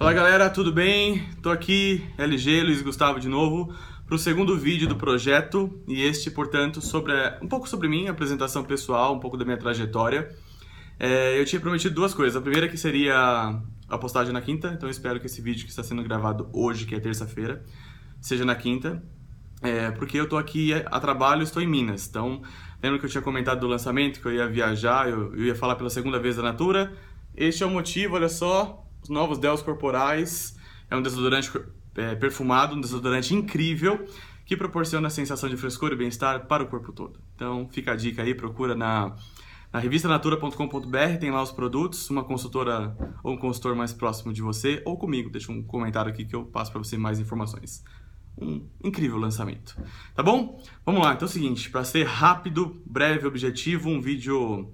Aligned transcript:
Fala 0.00 0.14
galera, 0.14 0.48
tudo 0.48 0.72
bem? 0.72 1.28
Tô 1.42 1.50
aqui, 1.50 2.02
LG, 2.16 2.62
Luiz 2.62 2.80
Gustavo 2.80 3.20
de 3.20 3.28
novo, 3.28 3.70
para 4.06 4.14
o 4.14 4.18
segundo 4.18 4.56
vídeo 4.56 4.88
do 4.88 4.96
projeto 4.96 5.78
e 5.86 6.00
este, 6.02 6.30
portanto, 6.30 6.80
sobre 6.80 7.12
um 7.42 7.46
pouco 7.46 7.68
sobre 7.68 7.86
mim, 7.86 8.08
apresentação 8.08 8.64
pessoal, 8.64 9.14
um 9.14 9.20
pouco 9.20 9.36
da 9.36 9.44
minha 9.44 9.58
trajetória. 9.58 10.34
É, 10.98 11.38
eu 11.38 11.44
tinha 11.44 11.60
prometido 11.60 11.94
duas 11.94 12.14
coisas. 12.14 12.34
A 12.34 12.40
primeira 12.40 12.66
que 12.66 12.78
seria 12.78 13.60
a 13.90 13.98
postagem 13.98 14.32
na 14.32 14.40
quinta, 14.40 14.68
então 14.68 14.88
espero 14.88 15.20
que 15.20 15.26
esse 15.26 15.42
vídeo 15.42 15.64
que 15.64 15.70
está 15.70 15.82
sendo 15.82 16.02
gravado 16.02 16.48
hoje, 16.50 16.86
que 16.86 16.94
é 16.94 16.98
terça-feira, 16.98 17.62
seja 18.22 18.46
na 18.46 18.54
quinta, 18.54 19.02
é, 19.60 19.90
porque 19.90 20.18
eu 20.18 20.26
tô 20.26 20.38
aqui 20.38 20.72
a 20.72 20.98
trabalho, 20.98 21.42
estou 21.42 21.62
em 21.62 21.66
Minas. 21.66 22.08
Então, 22.08 22.40
lembra 22.82 22.98
que 22.98 23.04
eu 23.04 23.10
tinha 23.10 23.22
comentado 23.22 23.60
do 23.60 23.66
lançamento, 23.66 24.18
que 24.18 24.26
eu 24.26 24.32
ia 24.32 24.48
viajar, 24.48 25.10
eu, 25.10 25.36
eu 25.36 25.44
ia 25.44 25.54
falar 25.54 25.76
pela 25.76 25.90
segunda 25.90 26.18
vez 26.18 26.36
da 26.36 26.42
Natura. 26.42 26.90
Este 27.36 27.62
é 27.62 27.66
o 27.66 27.70
motivo, 27.70 28.14
olha 28.14 28.30
só, 28.30 28.89
os 29.02 29.08
novos 29.08 29.38
Dells 29.38 29.64
corporais. 29.64 30.56
É 30.90 30.96
um 30.96 31.02
desodorante 31.02 31.50
é, 31.96 32.14
perfumado, 32.14 32.74
um 32.74 32.80
desodorante 32.80 33.34
incrível 33.34 34.06
que 34.44 34.56
proporciona 34.56 35.06
a 35.06 35.10
sensação 35.10 35.48
de 35.48 35.56
frescor 35.56 35.92
e 35.92 35.96
bem-estar 35.96 36.46
para 36.46 36.64
o 36.64 36.66
corpo 36.66 36.92
todo. 36.92 37.20
Então 37.36 37.68
fica 37.70 37.92
a 37.92 37.96
dica 37.96 38.22
aí, 38.22 38.34
procura 38.34 38.74
na, 38.74 39.14
na 39.72 39.78
revistanatura.com.br, 39.78 41.18
tem 41.20 41.30
lá 41.30 41.40
os 41.40 41.52
produtos, 41.52 42.10
uma 42.10 42.24
consultora 42.24 42.96
ou 43.22 43.34
um 43.34 43.36
consultor 43.36 43.76
mais 43.76 43.92
próximo 43.92 44.32
de 44.32 44.42
você, 44.42 44.82
ou 44.84 44.98
comigo, 44.98 45.30
deixa 45.30 45.52
um 45.52 45.62
comentário 45.62 46.10
aqui 46.10 46.24
que 46.24 46.34
eu 46.34 46.44
passo 46.44 46.72
para 46.72 46.82
você 46.82 46.96
mais 46.96 47.20
informações. 47.20 47.84
Um 48.36 48.66
incrível 48.82 49.18
lançamento. 49.18 49.80
Tá 50.16 50.22
bom? 50.22 50.60
Vamos 50.84 51.00
lá, 51.00 51.12
então 51.14 51.26
é 51.26 51.30
o 51.30 51.32
seguinte, 51.32 51.70
para 51.70 51.84
ser 51.84 52.04
rápido, 52.04 52.82
breve, 52.84 53.28
objetivo, 53.28 53.88
um 53.88 54.00
vídeo 54.00 54.72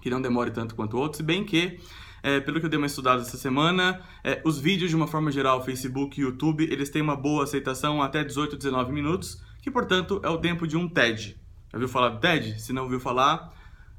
que 0.00 0.10
não 0.10 0.20
demore 0.20 0.50
tanto 0.50 0.74
quanto 0.74 0.96
outros, 0.96 1.18
se 1.18 1.22
bem 1.22 1.44
que 1.44 1.78
é, 2.22 2.40
pelo 2.40 2.60
que 2.60 2.66
eu 2.66 2.70
dei 2.70 2.78
uma 2.78 2.86
estudada 2.86 3.22
essa 3.22 3.36
semana, 3.36 4.00
é, 4.22 4.40
os 4.44 4.58
vídeos 4.58 4.90
de 4.90 4.96
uma 4.96 5.06
forma 5.06 5.32
geral, 5.32 5.64
Facebook 5.64 6.20
e 6.20 6.24
YouTube, 6.24 6.64
eles 6.70 6.88
têm 6.88 7.02
uma 7.02 7.16
boa 7.16 7.44
aceitação 7.44 8.00
até 8.00 8.22
18, 8.22 8.56
19 8.56 8.92
minutos, 8.92 9.42
que 9.60 9.70
portanto 9.70 10.20
é 10.22 10.28
o 10.28 10.38
tempo 10.38 10.66
de 10.66 10.76
um 10.76 10.88
TED. 10.88 11.36
Já 11.72 11.78
viu 11.78 11.88
falar 11.88 12.10
do 12.10 12.20
TED? 12.20 12.60
Se 12.60 12.72
não 12.72 12.84
ouviu 12.84 13.00
falar, 13.00 13.52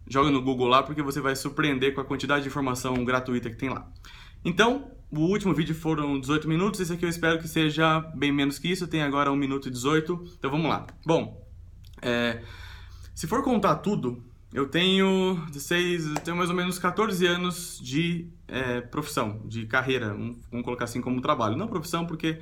joga 0.08 0.32
no 0.32 0.42
Google 0.42 0.68
lá 0.68 0.84
porque 0.84 1.02
você 1.02 1.20
vai 1.20 1.36
surpreender 1.36 1.94
com 1.94 2.02
a 2.02 2.06
quantidade 2.06 2.44
de 2.44 2.50
informação 2.50 3.04
gratuita 3.04 3.50
que 3.50 3.58
tem 3.58 3.70
lá. 3.70 3.88
Então, 4.46 4.92
o 5.12 5.22
último 5.22 5.54
vídeo 5.54 5.76
foram 5.76 6.20
18 6.20 6.48
minutos, 6.48 6.80
esse 6.80 6.92
aqui 6.92 7.06
eu 7.06 7.10
espero 7.10 7.40
que 7.40 7.48
seja 7.48 8.00
bem 8.16 8.32
menos 8.32 8.58
que 8.58 8.68
isso, 8.68 8.88
tem 8.88 9.02
agora 9.02 9.32
1 9.32 9.36
minuto 9.36 9.68
e 9.68 9.72
18, 9.72 10.24
então 10.40 10.50
vamos 10.50 10.68
lá. 10.68 10.88
Bom, 11.06 11.46
é, 12.02 12.42
se 13.14 13.28
for 13.28 13.44
contar 13.44 13.76
tudo, 13.76 14.24
eu 14.54 14.68
tenho 14.68 15.44
16, 15.50 16.08
eu 16.08 16.16
tenho 16.16 16.38
mais 16.38 16.50
ou 16.50 16.56
menos 16.56 16.78
14 16.78 17.26
anos 17.26 17.80
de 17.82 18.30
é, 18.48 18.82
profissão, 18.82 19.42
de 19.46 19.66
carreira, 19.66 20.10
vamos 20.10 20.64
colocar 20.64 20.86
assim 20.86 21.02
como 21.02 21.20
trabalho. 21.22 21.58
Não 21.58 21.68
profissão 21.68 22.06
porque 22.06 22.40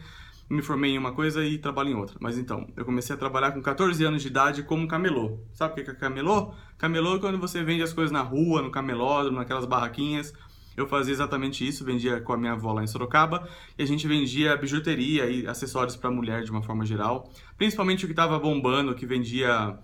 me 0.50 0.62
formei 0.62 0.92
em 0.92 0.98
uma 0.98 1.14
coisa 1.14 1.45
e 1.45 1.58
trabalho 1.58 1.90
em 1.90 1.95
outra. 1.95 2.18
Mas 2.20 2.38
então, 2.38 2.68
eu 2.76 2.84
comecei 2.84 3.16
a 3.16 3.18
trabalhar 3.18 3.53
com 3.53 3.62
14 3.62 4.03
anos 4.03 4.22
de 4.22 4.28
idade 4.28 4.64
como 4.64 4.86
camelô. 4.88 5.40
Sabe 5.53 5.80
o 5.80 5.86
que 5.86 5.90
é 5.90 5.94
camelô? 5.94 6.53
Camelô 6.78 7.16
é 7.16 7.20
quando 7.20 7.38
você 7.38 7.64
vende 7.64 7.81
as 7.81 7.94
coisas 7.94 8.12
na 8.12 8.22
rua, 8.22 8.62
no 8.62 8.70
camelódromo, 8.70 9.38
naquelas 9.38 9.64
barraquinhas. 9.64 10.34
Eu 10.75 10.88
fazia 10.88 11.14
exatamente 11.14 11.66
isso, 11.66 11.86
vendia 11.86 12.20
com 12.20 12.34
a 12.34 12.38
minha 12.38 12.53
avó 12.53 12.73
lá 12.73 12.84
em 12.84 12.88
Sorocaba 12.88 13.48
e 13.78 13.84
a 13.84 13.86
gente 13.86 14.08
vendia 14.08 14.56
bijuteria 14.58 15.28
e 15.28 15.48
acessórios 15.48 15.96
para 15.96 16.12
mulher 16.12 16.44
de 16.44 16.52
uma 16.52 16.62
forma 16.62 16.86
geral, 16.86 17.30
principalmente 17.58 18.06
o 18.06 18.08
que 18.08 18.14
estava 18.14 18.40
bombando, 18.40 18.96
que 18.96 19.06
vendia 19.06 19.78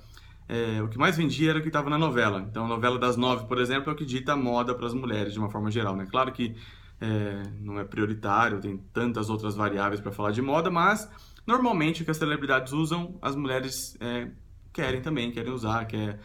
é, 0.49 0.81
o 0.81 0.87
que 0.87 0.97
mais 0.97 1.17
vendia 1.17 1.49
era 1.49 1.59
o 1.59 1.61
que 1.61 1.67
estava 1.67 1.89
na 1.89 1.97
novela. 1.97 2.45
Então, 2.49 2.65
a 2.65 2.67
novela 2.67 2.97
das 2.97 3.17
nove, 3.17 3.45
por 3.45 3.59
exemplo, 3.59 3.89
é 3.89 3.93
o 3.93 3.95
que 3.95 4.05
dita 4.05 4.35
moda 4.35 4.73
para 4.73 4.87
as 4.87 4.93
mulheres, 4.93 5.33
de 5.33 5.39
uma 5.39 5.49
forma 5.49 5.69
geral. 5.69 5.95
Né? 5.95 6.05
Claro 6.09 6.31
que 6.31 6.55
é, 7.01 7.43
não 7.59 7.79
é 7.79 7.83
prioritário, 7.83 8.59
tem 8.59 8.77
tantas 8.93 9.29
outras 9.29 9.55
variáveis 9.55 9.99
para 9.99 10.11
falar 10.11 10.31
de 10.31 10.41
moda, 10.41 10.71
mas 10.71 11.09
normalmente 11.45 12.01
o 12.01 12.05
que 12.05 12.11
as 12.11 12.17
celebridades 12.17 12.71
usam, 12.71 13.17
as 13.21 13.35
mulheres 13.35 13.97
é, 13.99 14.29
querem 14.71 15.01
também, 15.01 15.31
querem 15.31 15.51
usar, 15.51 15.85
quer, 15.85 16.19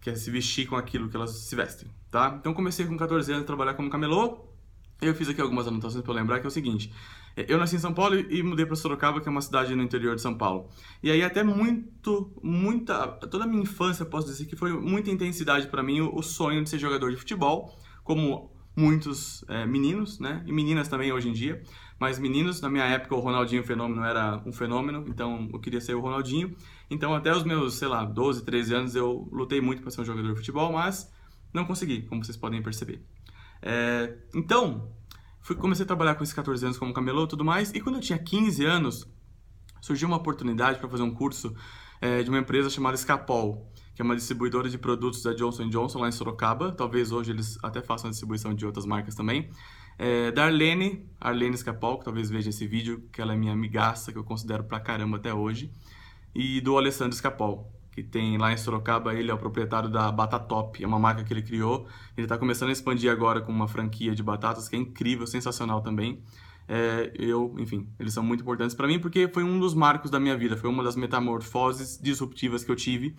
quer 0.00 0.16
se 0.16 0.30
vestir 0.30 0.66
com 0.66 0.76
aquilo 0.76 1.08
que 1.08 1.16
elas 1.16 1.30
se 1.44 1.56
vestem. 1.56 1.88
Tá? 2.10 2.36
Então, 2.38 2.54
comecei 2.54 2.86
com 2.86 2.96
14 2.96 3.30
anos 3.32 3.44
a 3.44 3.46
trabalhar 3.46 3.74
como 3.74 3.90
camelô. 3.90 4.46
Eu 5.00 5.14
fiz 5.14 5.28
aqui 5.28 5.40
algumas 5.40 5.66
anotações 5.66 6.02
para 6.02 6.14
lembrar, 6.14 6.40
que 6.40 6.46
é 6.46 6.48
o 6.48 6.50
seguinte. 6.50 6.92
Eu 7.46 7.58
nasci 7.58 7.76
em 7.76 7.78
São 7.78 7.92
Paulo 7.92 8.16
e 8.16 8.42
mudei 8.42 8.66
para 8.66 8.74
Sorocaba, 8.74 9.20
que 9.20 9.28
é 9.28 9.30
uma 9.30 9.40
cidade 9.40 9.74
no 9.74 9.82
interior 9.82 10.16
de 10.16 10.22
São 10.22 10.36
Paulo. 10.36 10.68
E 11.02 11.10
aí 11.10 11.22
até 11.22 11.44
muito, 11.44 12.32
muita, 12.42 13.06
toda 13.06 13.44
a 13.44 13.46
minha 13.46 13.62
infância, 13.62 14.04
posso 14.04 14.26
dizer 14.26 14.46
que 14.46 14.56
foi 14.56 14.72
muita 14.72 15.10
intensidade 15.10 15.68
para 15.68 15.82
mim 15.82 16.00
o, 16.00 16.22
sonho 16.22 16.62
de 16.64 16.70
ser 16.70 16.78
jogador 16.78 17.10
de 17.10 17.16
futebol, 17.16 17.76
como 18.02 18.50
muitos 18.74 19.44
é, 19.48 19.66
meninos, 19.66 20.18
né? 20.18 20.42
E 20.46 20.52
meninas 20.52 20.88
também 20.88 21.12
hoje 21.12 21.28
em 21.28 21.32
dia. 21.32 21.62
Mas 21.98 22.18
meninos, 22.18 22.60
na 22.60 22.68
minha 22.68 22.84
época, 22.84 23.14
o 23.14 23.20
Ronaldinho 23.20 23.64
Fenômeno 23.64 24.04
era 24.04 24.40
um 24.46 24.52
fenômeno, 24.52 25.04
então 25.08 25.48
eu 25.52 25.58
queria 25.58 25.80
ser 25.80 25.94
o 25.94 26.00
Ronaldinho. 26.00 26.56
Então 26.88 27.14
até 27.14 27.32
os 27.32 27.44
meus, 27.44 27.74
sei 27.74 27.88
lá, 27.88 28.04
12, 28.04 28.44
13 28.44 28.74
anos 28.74 28.94
eu 28.94 29.28
lutei 29.32 29.60
muito 29.60 29.82
para 29.82 29.90
ser 29.90 30.00
um 30.00 30.04
jogador 30.04 30.30
de 30.30 30.36
futebol, 30.36 30.72
mas 30.72 31.12
não 31.52 31.64
consegui, 31.64 32.02
como 32.02 32.24
vocês 32.24 32.36
podem 32.36 32.62
perceber. 32.62 33.02
É, 33.60 34.16
então, 34.34 34.92
Fui, 35.48 35.56
comecei 35.56 35.82
a 35.82 35.86
trabalhar 35.86 36.14
com 36.14 36.22
esses 36.22 36.34
14 36.34 36.62
anos 36.62 36.76
como 36.76 36.92
camelô 36.92 37.24
e 37.24 37.26
tudo 37.26 37.42
mais. 37.42 37.72
E 37.72 37.80
quando 37.80 37.94
eu 37.94 38.02
tinha 38.02 38.18
15 38.18 38.66
anos, 38.66 39.08
surgiu 39.80 40.06
uma 40.06 40.18
oportunidade 40.18 40.78
para 40.78 40.86
fazer 40.90 41.02
um 41.02 41.10
curso 41.10 41.56
é, 42.02 42.22
de 42.22 42.28
uma 42.28 42.38
empresa 42.38 42.68
chamada 42.68 42.94
Escapol, 42.94 43.72
que 43.94 44.02
é 44.02 44.04
uma 44.04 44.14
distribuidora 44.14 44.68
de 44.68 44.76
produtos 44.76 45.22
da 45.22 45.32
Johnson 45.32 45.70
Johnson 45.70 46.00
lá 46.00 46.08
em 46.08 46.12
Sorocaba. 46.12 46.70
Talvez 46.72 47.12
hoje 47.12 47.30
eles 47.30 47.58
até 47.62 47.80
façam 47.80 48.08
a 48.08 48.10
distribuição 48.10 48.52
de 48.52 48.66
outras 48.66 48.84
marcas 48.84 49.14
também. 49.14 49.48
É, 49.98 50.30
da 50.32 50.44
Arlene, 50.44 51.08
Arlene 51.18 51.54
Escapol, 51.54 51.98
que 51.98 52.04
talvez 52.04 52.28
veja 52.28 52.50
esse 52.50 52.66
vídeo, 52.66 53.08
que 53.10 53.18
ela 53.18 53.32
é 53.32 53.36
minha 53.38 53.54
amigaça, 53.54 54.12
que 54.12 54.18
eu 54.18 54.24
considero 54.24 54.64
pra 54.64 54.78
caramba 54.78 55.16
até 55.16 55.32
hoje. 55.32 55.72
E 56.34 56.60
do 56.60 56.76
Alessandro 56.76 57.14
Escapol, 57.14 57.72
que 57.92 58.02
tem 58.02 58.38
lá 58.38 58.52
em 58.52 58.56
Sorocaba, 58.56 59.14
ele 59.14 59.30
é 59.30 59.34
o 59.34 59.38
proprietário 59.38 59.88
da 59.88 60.10
Batatop, 60.12 60.82
é 60.82 60.86
uma 60.86 60.98
marca 60.98 61.24
que 61.24 61.32
ele 61.32 61.42
criou. 61.42 61.86
Ele 62.16 62.24
está 62.24 62.38
começando 62.38 62.68
a 62.68 62.72
expandir 62.72 63.10
agora 63.10 63.40
com 63.40 63.50
uma 63.50 63.66
franquia 63.66 64.14
de 64.14 64.22
batatas 64.22 64.68
que 64.68 64.76
é 64.76 64.78
incrível, 64.78 65.26
sensacional 65.26 65.80
também. 65.80 66.22
É, 66.68 67.10
eu, 67.14 67.54
enfim, 67.58 67.88
eles 67.98 68.12
são 68.12 68.22
muito 68.22 68.42
importantes 68.42 68.76
para 68.76 68.86
mim 68.86 68.98
porque 68.98 69.26
foi 69.28 69.42
um 69.42 69.58
dos 69.58 69.72
marcos 69.72 70.10
da 70.10 70.20
minha 70.20 70.36
vida, 70.36 70.54
foi 70.54 70.68
uma 70.68 70.84
das 70.84 70.96
metamorfoses 70.96 71.98
disruptivas 72.00 72.62
que 72.62 72.70
eu 72.70 72.76
tive, 72.76 73.16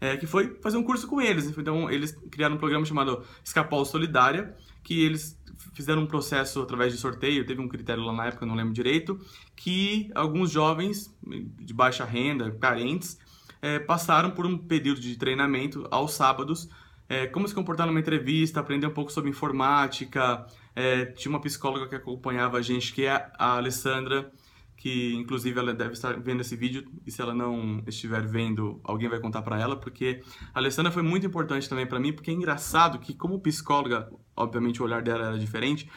é, 0.00 0.16
que 0.16 0.26
foi 0.26 0.56
fazer 0.62 0.76
um 0.76 0.82
curso 0.82 1.06
com 1.08 1.20
eles. 1.20 1.46
Então, 1.58 1.90
eles 1.90 2.12
criaram 2.30 2.54
um 2.54 2.58
programa 2.58 2.84
chamado 2.84 3.22
Escapol 3.42 3.84
Solidária, 3.84 4.54
que 4.82 5.02
eles 5.02 5.36
fizeram 5.72 6.02
um 6.02 6.06
processo 6.06 6.60
através 6.60 6.92
de 6.92 6.98
sorteio, 6.98 7.44
teve 7.44 7.60
um 7.60 7.68
critério 7.68 8.02
lá 8.02 8.12
na 8.12 8.26
época, 8.26 8.46
não 8.46 8.54
lembro 8.54 8.72
direito, 8.72 9.18
que 9.56 10.10
alguns 10.14 10.50
jovens 10.50 11.14
de 11.58 11.74
baixa 11.74 12.04
renda, 12.04 12.50
carentes, 12.52 13.18
é, 13.64 13.78
passaram 13.78 14.30
por 14.30 14.44
um 14.44 14.58
período 14.58 15.00
de 15.00 15.16
treinamento 15.16 15.88
aos 15.90 16.12
sábados, 16.12 16.68
é, 17.08 17.26
como 17.26 17.48
se 17.48 17.54
comportar 17.54 17.86
numa 17.86 17.98
entrevista, 17.98 18.60
aprender 18.60 18.86
um 18.86 18.90
pouco 18.90 19.10
sobre 19.10 19.30
informática. 19.30 20.46
É, 20.76 21.06
tinha 21.06 21.30
uma 21.30 21.40
psicóloga 21.40 21.88
que 21.88 21.94
acompanhava 21.94 22.58
a 22.58 22.62
gente, 22.62 22.92
que 22.92 23.06
é 23.06 23.26
a 23.38 23.56
Alessandra, 23.56 24.30
que 24.76 25.14
inclusive 25.14 25.58
ela 25.58 25.72
deve 25.72 25.94
estar 25.94 26.12
vendo 26.20 26.42
esse 26.42 26.54
vídeo 26.54 26.84
e 27.06 27.10
se 27.10 27.22
ela 27.22 27.34
não 27.34 27.82
estiver 27.86 28.26
vendo, 28.26 28.82
alguém 28.84 29.08
vai 29.08 29.18
contar 29.18 29.40
para 29.40 29.58
ela, 29.58 29.76
porque 29.76 30.20
a 30.52 30.58
Alessandra 30.58 30.92
foi 30.92 31.02
muito 31.02 31.26
importante 31.26 31.66
também 31.66 31.86
para 31.86 31.98
mim, 31.98 32.12
porque 32.12 32.30
é 32.30 32.34
engraçado 32.34 32.98
que 32.98 33.14
como 33.14 33.40
psicóloga, 33.40 34.12
obviamente 34.36 34.82
o 34.82 34.84
olhar 34.84 35.00
dela 35.00 35.28
era 35.28 35.38
diferente. 35.38 35.88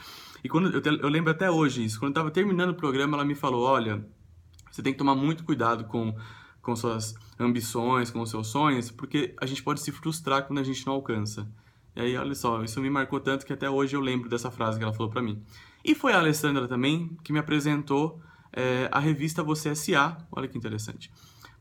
E 0.41 0.47
quando 0.47 0.71
eu, 0.71 0.81
eu 0.99 1.09
lembro 1.09 1.31
até 1.31 1.51
hoje 1.51 1.83
isso, 1.83 1.99
quando 1.99 2.11
eu 2.11 2.21
estava 2.21 2.31
terminando 2.31 2.69
o 2.69 2.75
programa, 2.75 3.17
ela 3.17 3.25
me 3.25 3.35
falou: 3.35 3.65
"Olha, 3.65 4.07
você 4.71 4.81
tem 4.81 4.93
que 4.93 4.99
tomar 4.99 5.15
muito 5.15 5.43
cuidado 5.43 5.83
com 5.83 6.15
com 6.67 6.75
suas 6.75 7.15
ambições, 7.39 8.11
com 8.11 8.25
seus 8.25 8.47
sonhos, 8.47 8.91
porque 8.91 9.33
a 9.39 9.45
gente 9.45 9.63
pode 9.63 9.79
se 9.79 9.89
frustrar 9.89 10.45
quando 10.45 10.59
a 10.59 10.63
gente 10.63 10.85
não 10.85 10.95
alcança. 10.95 11.49
E 11.95 12.01
aí, 12.01 12.17
olha 12.17 12.35
só, 12.35 12.61
isso 12.61 12.81
me 12.81 12.89
marcou 12.89 13.21
tanto 13.21 13.45
que 13.45 13.53
até 13.53 13.69
hoje 13.69 13.95
eu 13.95 14.01
lembro 14.01 14.27
dessa 14.27 14.51
frase 14.51 14.77
que 14.77 14.83
ela 14.83 14.91
falou 14.91 15.09
para 15.09 15.21
mim. 15.21 15.41
E 15.81 15.95
foi 15.95 16.11
a 16.11 16.19
Alessandra 16.19 16.67
também 16.67 17.17
que 17.23 17.31
me 17.31 17.39
apresentou 17.39 18.19
é, 18.51 18.89
a 18.91 18.99
revista 18.99 19.41
Você 19.43 19.69
S.A. 19.69 20.17
Olha 20.29 20.45
que 20.45 20.57
interessante. 20.57 21.09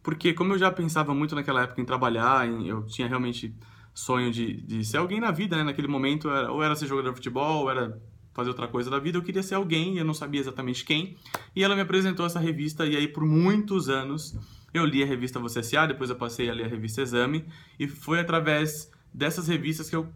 Porque 0.02 0.34
como 0.34 0.54
eu 0.54 0.58
já 0.58 0.72
pensava 0.72 1.14
muito 1.14 1.36
naquela 1.36 1.62
época 1.62 1.80
em 1.80 1.84
trabalhar, 1.84 2.48
em, 2.48 2.66
eu 2.66 2.84
tinha 2.84 3.06
realmente 3.06 3.54
sonho 3.94 4.32
de, 4.32 4.60
de 4.62 4.84
ser 4.84 4.96
alguém 4.96 5.20
na 5.20 5.30
vida, 5.30 5.56
né? 5.56 5.62
Naquele 5.62 5.86
momento, 5.86 6.28
era, 6.28 6.50
ou 6.50 6.64
era 6.64 6.74
ser 6.74 6.88
jogador 6.88 7.10
de 7.10 7.16
futebol, 7.16 7.62
ou 7.62 7.70
era 7.70 7.96
fazer 8.34 8.50
outra 8.50 8.66
coisa 8.66 8.90
da 8.90 8.98
vida, 8.98 9.16
eu 9.16 9.22
queria 9.22 9.42
ser 9.42 9.54
alguém, 9.54 9.98
eu 9.98 10.04
não 10.04 10.12
sabia 10.12 10.40
exatamente 10.40 10.84
quem. 10.84 11.16
E 11.54 11.62
ela 11.62 11.76
me 11.76 11.80
apresentou 11.80 12.26
essa 12.26 12.40
revista, 12.40 12.84
e 12.84 12.96
aí 12.96 13.06
por 13.06 13.24
muitos 13.24 13.88
anos 13.88 14.36
eu 14.72 14.84
li 14.84 15.02
a 15.02 15.06
revista 15.06 15.38
Você 15.40 15.60
S.A., 15.60 15.86
depois 15.86 16.10
eu 16.10 16.16
passei 16.16 16.50
a 16.50 16.54
ler 16.54 16.66
a 16.66 16.68
revista 16.68 17.02
Exame, 17.02 17.46
e 17.78 17.88
foi 17.88 18.20
através 18.20 18.90
dessas 19.12 19.48
revistas 19.48 19.88
que 19.88 19.96
eu 19.96 20.12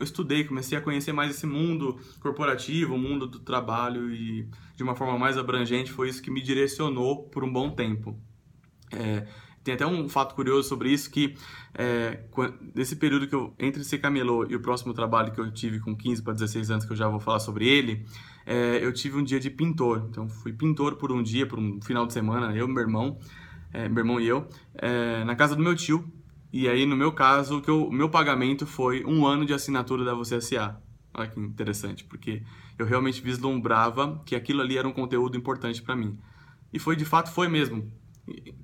estudei, 0.00 0.44
comecei 0.44 0.76
a 0.76 0.80
conhecer 0.80 1.12
mais 1.12 1.30
esse 1.30 1.46
mundo 1.46 1.98
corporativo, 2.20 2.94
o 2.94 2.98
mundo 2.98 3.26
do 3.26 3.38
trabalho, 3.38 4.12
e 4.12 4.48
de 4.76 4.82
uma 4.82 4.94
forma 4.94 5.18
mais 5.18 5.38
abrangente 5.38 5.92
foi 5.92 6.08
isso 6.08 6.22
que 6.22 6.30
me 6.30 6.42
direcionou 6.42 7.28
por 7.28 7.44
um 7.44 7.52
bom 7.52 7.70
tempo. 7.70 8.18
É, 8.92 9.26
tem 9.64 9.74
até 9.74 9.86
um 9.86 10.08
fato 10.08 10.34
curioso 10.34 10.68
sobre 10.68 10.90
isso, 10.90 11.10
que 11.10 11.34
é, 11.74 12.22
nesse 12.74 12.96
período 12.96 13.26
que 13.26 13.34
eu, 13.34 13.54
entre 13.58 13.82
ser 13.82 13.98
camelô 13.98 14.46
e 14.46 14.54
o 14.54 14.60
próximo 14.60 14.92
trabalho 14.92 15.32
que 15.32 15.40
eu 15.40 15.50
tive 15.50 15.80
com 15.80 15.96
15 15.96 16.22
para 16.22 16.34
16 16.34 16.70
anos, 16.70 16.84
que 16.84 16.92
eu 16.92 16.96
já 16.96 17.08
vou 17.08 17.18
falar 17.18 17.40
sobre 17.40 17.66
ele, 17.66 18.04
é, 18.44 18.84
eu 18.84 18.92
tive 18.92 19.16
um 19.16 19.24
dia 19.24 19.40
de 19.40 19.48
pintor. 19.48 20.06
Então, 20.10 20.28
fui 20.28 20.52
pintor 20.52 20.96
por 20.96 21.10
um 21.10 21.22
dia, 21.22 21.46
por 21.46 21.58
um 21.58 21.80
final 21.80 22.06
de 22.06 22.12
semana, 22.12 22.54
eu, 22.54 22.68
meu 22.68 22.82
irmão, 22.82 23.18
é, 23.74 23.88
meu 23.88 24.02
irmão 24.02 24.20
e 24.20 24.26
eu, 24.26 24.46
é, 24.76 25.24
na 25.24 25.34
casa 25.34 25.56
do 25.56 25.62
meu 25.62 25.74
tio. 25.74 26.10
E 26.52 26.68
aí, 26.68 26.86
no 26.86 26.96
meu 26.96 27.10
caso, 27.10 27.60
que 27.60 27.70
o 27.70 27.90
meu 27.90 28.08
pagamento 28.08 28.64
foi 28.64 29.04
um 29.04 29.26
ano 29.26 29.44
de 29.44 29.52
assinatura 29.52 30.04
da 30.04 30.14
Você 30.14 30.36
S.A. 30.36 30.76
Olha 31.12 31.28
que 31.28 31.40
interessante, 31.40 32.04
porque 32.04 32.44
eu 32.78 32.86
realmente 32.86 33.20
vislumbrava 33.20 34.22
que 34.24 34.36
aquilo 34.36 34.62
ali 34.62 34.78
era 34.78 34.86
um 34.86 34.92
conteúdo 34.92 35.36
importante 35.36 35.82
para 35.82 35.96
mim. 35.96 36.16
E 36.72 36.78
foi, 36.78 36.94
de 36.94 37.04
fato, 37.04 37.32
foi 37.32 37.48
mesmo. 37.48 37.92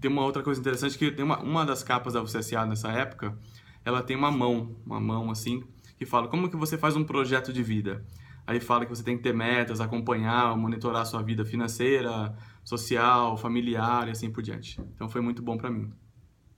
Tem 0.00 0.08
uma 0.10 0.22
outra 0.22 0.42
coisa 0.42 0.60
interessante, 0.60 0.96
que 0.96 1.10
tem 1.10 1.24
uma, 1.24 1.40
uma 1.40 1.66
das 1.66 1.82
capas 1.82 2.12
da 2.12 2.20
Você 2.20 2.38
S.A. 2.38 2.64
nessa 2.64 2.92
época, 2.92 3.36
ela 3.84 4.02
tem 4.02 4.16
uma 4.16 4.30
mão, 4.30 4.76
uma 4.86 5.00
mão 5.00 5.28
assim, 5.28 5.64
que 5.98 6.06
fala 6.06 6.28
como 6.28 6.48
que 6.48 6.56
você 6.56 6.78
faz 6.78 6.94
um 6.94 7.02
projeto 7.02 7.52
de 7.52 7.62
vida. 7.62 8.06
Aí 8.50 8.58
fala 8.58 8.84
que 8.84 8.90
você 8.92 9.04
tem 9.04 9.16
que 9.16 9.22
ter 9.22 9.32
metas, 9.32 9.80
acompanhar, 9.80 10.56
monitorar 10.56 11.02
a 11.02 11.04
sua 11.04 11.22
vida 11.22 11.44
financeira, 11.44 12.36
social, 12.64 13.36
familiar 13.36 14.08
e 14.08 14.10
assim 14.10 14.28
por 14.28 14.42
diante. 14.42 14.80
Então 14.92 15.08
foi 15.08 15.20
muito 15.20 15.40
bom 15.40 15.56
para 15.56 15.70
mim. 15.70 15.92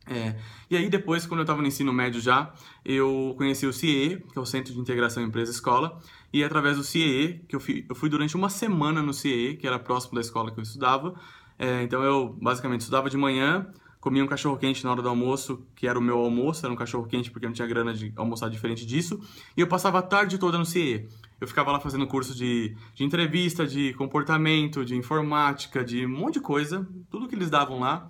É, 0.07 0.35
e 0.71 0.77
aí 0.79 0.89
depois, 0.89 1.27
quando 1.27 1.41
eu 1.41 1.43
estava 1.43 1.61
no 1.61 1.69
ensino 1.69 1.93
médio 1.93 2.19
já, 2.19 2.51
eu 2.83 3.35
conheci 3.37 3.67
o 3.67 3.75
CIE, 3.75 4.25
que 4.33 4.39
é 4.39 4.41
o 4.41 4.47
Centro 4.47 4.73
de 4.73 4.81
Integração 4.81 5.23
Empresa-Escola, 5.23 6.01
e 6.33 6.43
através 6.43 6.79
do 6.79 6.83
CIE, 6.83 7.45
que 7.47 7.55
eu 7.55 7.61
fui, 7.61 7.85
eu 7.87 7.95
fui 7.95 8.09
durante 8.09 8.37
uma 8.37 8.49
semana 8.49 9.03
no 9.03 9.13
CIE, 9.13 9.59
que 9.59 9.67
era 9.67 9.79
próximo 9.79 10.15
da 10.15 10.23
escola 10.23 10.51
que 10.51 10.59
eu 10.59 10.63
estudava, 10.63 11.15
é, 11.59 11.83
então 11.83 12.03
eu 12.03 12.35
basicamente 12.41 12.81
estudava 12.81 13.11
de 13.11 13.19
manhã, 13.19 13.67
comia 14.01 14.25
um 14.25 14.27
cachorro 14.27 14.57
quente 14.57 14.83
na 14.83 14.93
hora 14.93 15.03
do 15.03 15.11
almoço, 15.11 15.67
que 15.77 15.87
era 15.87 15.99
o 15.99 16.03
meu 16.03 16.17
almoço, 16.17 16.65
era 16.65 16.73
um 16.73 16.77
cachorro 16.77 17.07
quente 17.07 17.31
porque 17.31 17.45
eu 17.45 17.51
não 17.51 17.55
tinha 17.55 17.69
grana 17.69 17.93
de 17.93 18.15
almoçar 18.17 18.49
diferente 18.49 18.87
disso, 18.87 19.21
e 19.55 19.61
eu 19.61 19.67
passava 19.67 19.99
a 19.99 20.03
tarde 20.03 20.39
toda 20.39 20.57
no 20.57 20.65
CIE. 20.65 21.07
Eu 21.43 21.49
ficava 21.49 21.73
lá 21.73 21.81
fazendo 21.81 22.07
curso 22.07 22.37
de, 22.37 22.77
de 22.95 23.03
entrevista, 23.03 23.67
de 23.67 23.93
comportamento, 23.95 24.85
de 24.85 24.95
informática, 24.95 25.83
de 25.83 26.07
um 26.07 26.09
monte 26.09 26.35
de 26.35 26.41
coisa, 26.41 26.89
tudo 27.11 27.27
que 27.27 27.35
eles 27.35 27.51
davam 27.51 27.81
lá, 27.81 28.09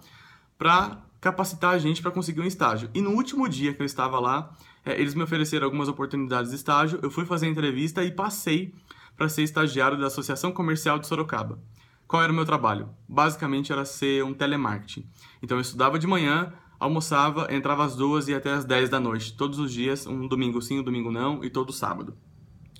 para 0.59 1.03
capacitar 1.19 1.73
a 1.75 1.79
gente 1.79 2.03
para 2.03 2.11
conseguir 2.11 2.43
um 2.43 2.45
estágio. 2.45 2.91
E 2.93 3.01
no 3.01 3.13
último 3.13 3.49
dia 3.49 3.73
que 3.73 3.81
eu 3.81 3.87
estava 3.87 4.21
lá, 4.21 4.55
é, 4.85 5.01
eles 5.01 5.15
me 5.15 5.23
ofereceram 5.23 5.65
algumas 5.65 5.89
oportunidades 5.89 6.51
de 6.51 6.57
estágio, 6.57 7.01
eu 7.03 7.11
fui 7.11 7.25
fazer 7.25 7.47
a 7.47 7.49
entrevista 7.49 8.05
e 8.05 8.13
passei 8.13 8.75
para 9.17 9.31
ser 9.31 9.45
estagiário 9.45 9.99
da 9.99 10.09
Associação 10.09 10.53
Comercial 10.53 10.99
de 10.99 11.07
Sorocaba. 11.07 11.59
Qual 12.07 12.23
era 12.23 12.31
o 12.31 12.37
meu 12.37 12.45
trabalho? 12.45 12.91
Basicamente 13.09 13.73
era 13.73 13.87
ser 13.87 14.23
um 14.23 14.35
telemarketing. 14.35 15.07
Então 15.43 15.57
eu 15.57 15.63
estudava 15.63 15.99
de 15.99 16.07
manhã, 16.07 16.53
almoçava, 16.79 17.47
entrava 17.51 17.83
às 17.83 17.97
duas 17.97 18.29
e 18.29 18.35
até 18.35 18.53
às 18.53 18.67
10 18.67 18.91
da 18.91 19.01
noite, 19.01 19.35
todos 19.35 19.59
os 19.59 19.73
dias, 19.73 20.07
um 20.07 20.29
domingo 20.29 20.61
sim, 20.61 20.81
um 20.81 20.83
domingo 20.83 21.11
não, 21.11 21.43
e 21.43 21.49
todo 21.49 21.73
sábado. 21.73 22.15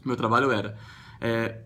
Meu 0.05 0.17
trabalho 0.17 0.51
era 0.51 0.77
é, 1.21 1.63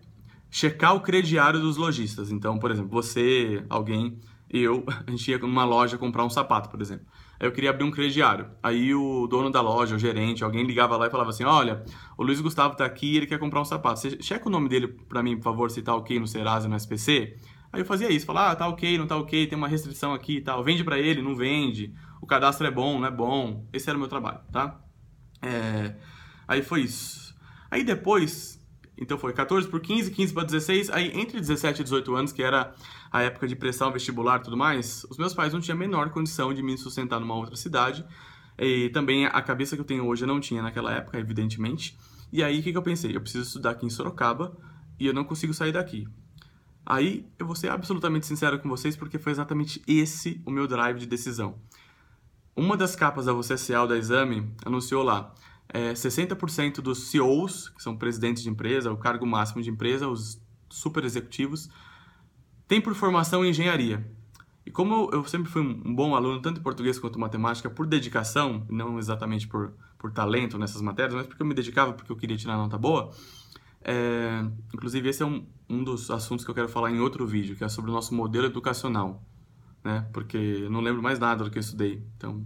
checar 0.49 0.95
o 0.95 1.01
crediário 1.01 1.59
dos 1.59 1.77
lojistas. 1.77 2.31
Então, 2.31 2.57
por 2.59 2.71
exemplo, 2.71 2.89
você, 2.89 3.63
alguém, 3.69 4.19
eu, 4.49 4.83
a 5.05 5.11
gente 5.11 5.29
ia 5.29 5.37
numa 5.37 5.65
loja 5.65 5.97
comprar 5.97 6.23
um 6.23 6.29
sapato, 6.29 6.69
por 6.69 6.81
exemplo. 6.81 7.05
Aí 7.39 7.47
eu 7.47 7.51
queria 7.51 7.69
abrir 7.69 7.83
um 7.83 7.91
crediário. 7.91 8.49
Aí 8.63 8.93
o 8.93 9.27
dono 9.27 9.49
da 9.51 9.61
loja, 9.61 9.95
o 9.95 9.99
gerente, 9.99 10.43
alguém 10.43 10.65
ligava 10.65 10.97
lá 10.97 11.07
e 11.07 11.09
falava 11.09 11.29
assim: 11.29 11.43
Olha, 11.43 11.83
o 12.17 12.23
Luiz 12.23 12.41
Gustavo 12.41 12.75
tá 12.75 12.85
aqui 12.85 13.15
ele 13.15 13.27
quer 13.27 13.37
comprar 13.39 13.61
um 13.61 13.65
sapato. 13.65 13.99
Você 13.99 14.21
checa 14.21 14.47
o 14.47 14.51
nome 14.51 14.67
dele 14.69 14.87
para 14.87 15.21
mim, 15.21 15.37
por 15.37 15.43
favor, 15.43 15.69
se 15.69 15.81
tá 15.81 15.95
ok 15.95 16.19
no 16.19 16.27
Serasa, 16.27 16.67
no 16.67 16.75
SPC? 16.75 17.37
Aí 17.71 17.81
eu 17.81 17.85
fazia 17.85 18.09
isso, 18.09 18.25
falava, 18.25 18.51
ah, 18.51 18.55
tá 18.55 18.67
ok, 18.67 18.97
não 18.97 19.05
tá 19.05 19.17
ok, 19.17 19.45
tem 19.45 19.57
uma 19.57 19.67
restrição 19.67 20.13
aqui 20.13 20.37
e 20.37 20.41
tal. 20.41 20.63
Vende 20.63 20.83
para 20.83 20.97
ele, 20.97 21.21
não 21.21 21.35
vende. 21.35 21.93
O 22.21 22.25
cadastro 22.25 22.65
é 22.65 22.71
bom, 22.71 22.99
não 22.99 23.07
é 23.07 23.11
bom. 23.11 23.67
Esse 23.73 23.89
era 23.89 23.97
o 23.97 23.99
meu 23.99 24.09
trabalho, 24.09 24.39
tá? 24.51 24.79
É... 25.41 25.95
Aí 26.47 26.61
foi 26.61 26.81
isso. 26.81 27.26
Aí 27.69 27.83
depois, 27.83 28.59
então 28.97 29.17
foi 29.17 29.33
14 29.33 29.67
por 29.67 29.79
15, 29.79 30.11
15 30.11 30.33
para 30.33 30.43
16. 30.43 30.89
Aí 30.89 31.11
entre 31.13 31.39
17 31.39 31.81
e 31.81 31.83
18 31.83 32.15
anos, 32.15 32.31
que 32.31 32.41
era 32.41 32.73
a 33.11 33.21
época 33.21 33.47
de 33.47 33.55
pressão 33.55 33.91
vestibular 33.91 34.39
e 34.39 34.43
tudo 34.43 34.57
mais, 34.57 35.03
os 35.09 35.17
meus 35.17 35.33
pais 35.33 35.53
não 35.53 35.59
tinham 35.59 35.75
a 35.75 35.79
menor 35.79 36.09
condição 36.09 36.53
de 36.53 36.63
me 36.63 36.77
sustentar 36.77 37.19
numa 37.19 37.35
outra 37.35 37.55
cidade. 37.55 38.05
E 38.57 38.89
também 38.89 39.25
a 39.25 39.41
cabeça 39.41 39.75
que 39.75 39.81
eu 39.81 39.85
tenho 39.85 40.05
hoje 40.05 40.23
eu 40.23 40.27
não 40.27 40.39
tinha 40.39 40.61
naquela 40.61 40.91
época, 40.91 41.19
evidentemente. 41.19 41.97
E 42.31 42.43
aí 42.43 42.59
o 42.59 42.63
que, 42.63 42.71
que 42.71 42.77
eu 42.77 42.81
pensei? 42.81 43.15
Eu 43.15 43.21
preciso 43.21 43.45
estudar 43.45 43.71
aqui 43.71 43.85
em 43.85 43.89
Sorocaba 43.89 44.57
e 44.99 45.05
eu 45.05 45.13
não 45.13 45.23
consigo 45.23 45.53
sair 45.53 45.71
daqui. 45.71 46.07
Aí 46.85 47.27
eu 47.37 47.45
vou 47.45 47.55
ser 47.55 47.69
absolutamente 47.69 48.25
sincero 48.25 48.57
com 48.59 48.69
vocês 48.69 48.95
porque 48.95 49.19
foi 49.19 49.31
exatamente 49.31 49.81
esse 49.87 50.41
o 50.45 50.49
meu 50.49 50.67
drive 50.67 50.97
de 50.97 51.05
decisão. 51.05 51.59
Uma 52.55 52.75
das 52.75 52.95
capas 52.95 53.25
da 53.25 53.33
Você 53.33 53.55
SEAL 53.57 53.87
da 53.87 53.97
Exame 53.97 54.51
anunciou 54.65 55.03
lá 55.03 55.33
é, 55.69 55.93
60% 55.93 56.81
dos 56.81 57.09
CEOs, 57.09 57.69
que 57.69 57.81
são 57.81 57.97
presidentes 57.97 58.43
de 58.43 58.49
empresa, 58.49 58.91
o 58.91 58.97
cargo 58.97 59.25
máximo 59.25 59.61
de 59.61 59.69
empresa, 59.69 60.07
os 60.07 60.41
super 60.69 61.03
executivos, 61.03 61.69
têm 62.67 62.81
por 62.81 62.93
formação 62.95 63.45
engenharia. 63.45 64.09
E 64.65 64.71
como 64.71 65.09
eu 65.13 65.23
sempre 65.25 65.49
fui 65.49 65.61
um 65.61 65.95
bom 65.95 66.13
aluno, 66.15 66.41
tanto 66.41 66.59
em 66.59 66.63
português 66.63 66.99
quanto 66.99 67.17
em 67.17 67.21
matemática, 67.21 67.69
por 67.69 67.87
dedicação, 67.87 68.65
não 68.69 68.99
exatamente 68.99 69.47
por, 69.47 69.73
por 69.97 70.11
talento 70.11 70.57
nessas 70.57 70.81
matérias, 70.81 71.13
mas 71.13 71.25
porque 71.25 71.41
eu 71.41 71.47
me 71.47 71.53
dedicava, 71.53 71.93
porque 71.93 72.11
eu 72.11 72.17
queria 72.17 72.35
tirar 72.35 72.57
nota 72.57 72.77
boa, 72.77 73.11
é, 73.81 74.43
inclusive, 74.73 75.07
esse 75.07 75.23
é 75.23 75.25
um, 75.25 75.47
um 75.69 75.83
dos 75.83 76.11
assuntos 76.11 76.43
que 76.43 76.51
eu 76.51 76.55
quero 76.55 76.67
falar 76.67 76.91
em 76.91 76.99
outro 76.99 77.25
vídeo, 77.25 77.55
que 77.55 77.63
é 77.63 77.69
sobre 77.69 77.89
o 77.89 77.93
nosso 77.93 78.13
modelo 78.13 78.45
educacional, 78.45 79.23
né? 79.81 80.05
Porque 80.11 80.37
eu 80.37 80.69
não 80.69 80.81
lembro 80.81 81.01
mais 81.01 81.19
nada 81.19 81.45
do 81.45 81.49
que 81.49 81.57
eu 81.57 81.61
estudei. 81.61 82.03
Então, 82.17 82.45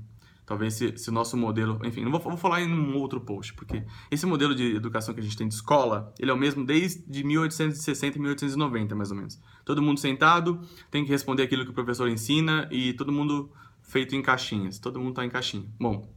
talvez 0.51 0.73
se, 0.73 0.97
se 0.97 1.09
nosso 1.09 1.37
modelo... 1.37 1.79
Enfim, 1.85 2.03
não 2.03 2.11
vou, 2.11 2.19
vou 2.19 2.35
falar 2.35 2.61
em 2.61 2.67
um 2.67 2.97
outro 2.97 3.21
post, 3.21 3.53
porque 3.53 3.85
esse 4.11 4.25
modelo 4.25 4.53
de 4.53 4.75
educação 4.75 5.13
que 5.13 5.21
a 5.21 5.23
gente 5.23 5.37
tem 5.37 5.47
de 5.47 5.53
escola, 5.53 6.13
ele 6.19 6.29
é 6.29 6.33
o 6.33 6.37
mesmo 6.37 6.65
desde 6.65 7.23
1860 7.23 8.17
e 8.17 8.21
1890, 8.21 8.93
mais 8.93 9.11
ou 9.11 9.15
menos. 9.15 9.39
Todo 9.63 9.81
mundo 9.81 10.01
sentado, 10.01 10.59
tem 10.89 11.05
que 11.05 11.09
responder 11.09 11.43
aquilo 11.43 11.63
que 11.63 11.71
o 11.71 11.73
professor 11.73 12.09
ensina 12.09 12.67
e 12.69 12.91
todo 12.91 13.13
mundo 13.13 13.49
feito 13.81 14.13
em 14.13 14.21
caixinhas. 14.21 14.77
Todo 14.77 14.99
mundo 14.99 15.13
tá 15.13 15.23
em 15.23 15.29
caixinha. 15.29 15.71
Bom, 15.79 16.13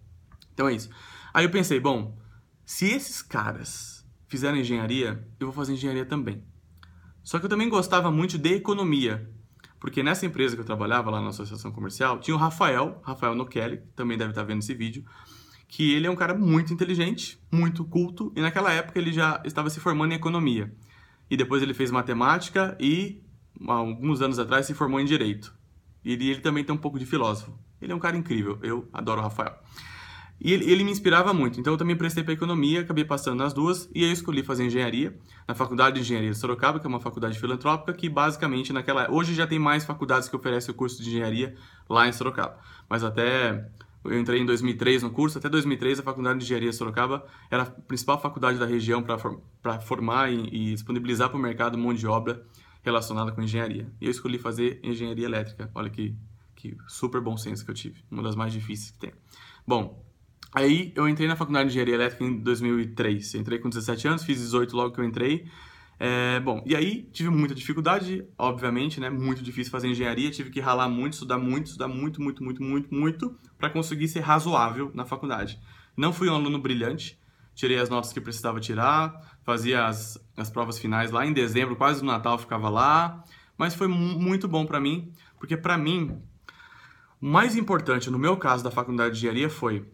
então 0.53 0.67
é 0.67 0.75
isso. 0.75 0.91
Aí 1.33 1.45
eu 1.45 1.51
pensei, 1.51 1.79
bom, 1.79 2.19
se 2.65 2.87
esses 2.87 3.23
caras 3.23 4.05
fizeram 4.27 4.57
engenharia, 4.57 5.25
eu 5.39 5.47
vou 5.47 5.55
fazer 5.55 5.75
engenharia 5.75 6.05
também. 6.05 6.43
Só 7.23 7.39
que 7.39 7.45
eu 7.45 7.51
também 7.51 7.69
gostava 7.69 8.11
muito 8.11 8.37
de 8.37 8.55
economia, 8.55 9.31
porque 9.85 10.03
nessa 10.03 10.25
empresa 10.25 10.57
que 10.57 10.63
eu 10.63 10.65
trabalhava 10.65 11.11
lá 11.11 11.21
na 11.21 11.29
associação 11.29 11.71
comercial, 11.71 12.19
tinha 12.19 12.35
o 12.35 12.39
Rafael, 12.39 13.03
Rafael 13.05 13.35
Nokelli, 13.35 13.83
também 13.95 14.17
deve 14.17 14.31
estar 14.31 14.43
vendo 14.43 14.61
esse 14.61 14.73
vídeo, 14.73 15.05
que 15.69 15.93
ele 15.93 16.07
é 16.07 16.11
um 16.11 16.17
cara 16.17 16.33
muito 16.33 16.73
inteligente, 16.73 17.39
muito 17.53 17.85
culto, 17.85 18.33
e 18.35 18.41
naquela 18.41 18.73
época 18.73 18.99
ele 18.99 19.13
já 19.13 19.43
estava 19.45 19.69
se 19.69 19.81
formando 19.81 20.13
em 20.13 20.15
economia. 20.15 20.75
E 21.31 21.37
depois 21.37 21.63
ele 21.63 21.75
fez 21.75 21.91
matemática 21.91 22.75
e, 22.81 23.23
alguns 23.69 24.23
anos 24.23 24.39
atrás, 24.39 24.65
se 24.65 24.73
formou 24.73 25.00
em 25.00 25.05
direito. 25.05 25.55
E 26.03 26.12
ele 26.14 26.41
também 26.41 26.64
tem 26.64 26.75
um 26.75 26.79
pouco 26.79 26.99
de 26.99 27.05
filósofo. 27.05 27.53
Ele 27.79 27.93
é 27.93 27.95
um 27.95 28.00
cara 28.00 28.17
incrível, 28.17 28.59
eu 28.62 28.88
adoro 28.91 29.21
o 29.21 29.25
Rafael. 29.25 29.55
E 30.41 30.53
ele, 30.53 30.71
ele, 30.71 30.85
me 30.85 30.91
inspirava 30.91 31.33
muito, 31.33 31.59
então 31.59 31.73
eu 31.73 31.76
também 31.76 31.97
prestei 31.97 32.23
para 32.23 32.33
economia, 32.33 32.81
acabei 32.81 33.05
passando 33.05 33.38
nas 33.38 33.55
duas 33.55 33.88
e 33.95 34.03
aí 34.03 34.11
eu 34.11 34.12
escolhi 34.12 34.43
fazer 34.43 34.64
engenharia 34.64 35.17
na 35.49 35.55
Faculdade 35.55 35.97
de 35.97 36.03
Engenharia 36.03 36.31
de 36.31 36.37
Sorocaba, 36.37 36.79
que 36.79 36.87
é 36.87 36.88
uma 36.88 37.00
faculdade 37.00 37.38
filantrópica 37.38 37.93
que 37.95 38.09
basicamente 38.09 38.73
naquela 38.73 39.11
hoje 39.11 39.33
já 39.33 39.47
tem 39.47 39.59
mais 39.59 39.85
faculdades 39.85 40.29
que 40.29 40.37
oferecem 40.37 40.75
o 40.75 40.76
curso 40.76 41.03
de 41.03 41.09
engenharia 41.09 41.55
lá 41.88 42.09
em 42.09 42.12
Sorocaba, 42.12 42.59
mas 42.88 43.05
até 43.05 43.71
eu 44.05 44.19
entrei 44.21 44.41
em 44.41 44.45
2003 44.45 45.03
no 45.03 45.11
curso, 45.11 45.38
até 45.38 45.49
2003 45.49 46.00
a 46.00 46.03
Faculdade 46.03 46.38
de 46.38 46.45
Engenharia 46.45 46.71
de 46.71 46.76
Sorocaba 46.76 47.25
era 47.50 47.62
a 47.62 47.67
principal 47.67 48.21
faculdade 48.21 48.59
da 48.59 48.67
região 48.67 49.03
para 49.03 49.81
formar 49.81 50.31
e, 50.31 50.71
e 50.71 50.75
disponibilizar 50.75 51.31
para 51.31 51.38
o 51.38 51.41
mercado 51.41 51.79
mão 51.79 51.95
de 51.95 52.07
obra 52.07 52.45
relacionada 52.83 53.33
com 53.33 53.41
engenharia. 53.41 53.91
E 53.99 54.05
eu 54.05 54.11
escolhi 54.11 54.38
fazer 54.38 54.79
engenharia 54.83 55.25
elétrica. 55.25 55.71
Olha 55.75 55.88
que, 55.88 56.14
que 56.55 56.76
super 56.87 57.21
bom 57.21 57.37
senso 57.37 57.64
que 57.64 57.71
eu 57.71 57.75
tive, 57.75 58.05
uma 58.11 58.23
das 58.23 58.37
mais 58.37 58.53
difíceis 58.53 58.91
que 58.91 58.99
tem. 58.99 59.12
Bom, 59.67 60.05
Aí 60.54 60.92
eu 60.94 61.08
entrei 61.08 61.26
na 61.26 61.34
faculdade 61.34 61.64
de 61.68 61.73
engenharia 61.73 61.94
elétrica 61.96 62.23
em 62.23 62.38
2003. 62.38 63.34
entrei 63.34 63.58
com 63.58 63.68
17 63.68 64.06
anos, 64.06 64.23
fiz 64.23 64.38
18 64.38 64.76
logo 64.76 64.94
que 64.94 65.00
eu 65.00 65.04
entrei. 65.04 65.46
É, 65.99 66.38
bom, 66.40 66.62
e 66.64 66.76
aí 66.76 67.08
tive 67.12 67.28
muita 67.28 67.54
dificuldade, 67.54 68.25
obviamente, 68.38 69.00
né? 69.00 69.11
Muito 69.11 69.42
difícil 69.42 69.73
fazer 69.73 69.88
engenharia, 69.88 70.30
tive 70.30 70.50
que 70.50 70.61
ralar 70.61 70.88
muito, 70.88 71.14
estudar 71.14 71.38
muito, 71.38 71.66
estudar 71.66 71.88
muito, 71.88 72.23
muito, 72.23 72.42
muito, 72.44 72.62
muito, 72.62 72.94
muito, 72.94 73.38
para 73.58 73.68
conseguir 73.68 74.06
ser 74.06 74.20
razoável 74.20 74.92
na 74.94 75.04
faculdade. 75.04 75.58
Não 75.96 76.12
fui 76.12 76.28
um 76.28 76.34
aluno 76.34 76.58
brilhante, 76.61 77.18
tirei 77.54 77.78
as 77.78 77.88
notas 77.88 78.12
que 78.12 78.20
precisava 78.20 78.61
tirar, 78.61 79.38
fazia 79.42 79.87
as, 79.87 80.18
as 80.37 80.50
provas 80.50 80.78
finais 80.78 81.11
lá 81.11 81.26
em 81.26 81.32
dezembro, 81.32 81.75
quase 81.75 82.00
no 82.00 82.12
Natal 82.12 82.38
ficava 82.38 82.68
lá, 82.68 83.25
mas 83.58 83.75
foi 83.75 83.88
muito 83.88 84.46
bom 84.46 84.66
para 84.66 84.80
mim, 84.80 85.12
porque 85.38 85.56
para 85.56 85.76
mim, 85.78 86.20
o 87.20 87.26
mais 87.26 87.56
importante 87.56 88.11
no 88.11 88.18
meu 88.18 88.37
caso 88.37 88.62
da 88.62 88.70
faculdade 88.70 89.14
de 89.14 89.18
engenharia 89.18 89.49
foi 89.49 89.87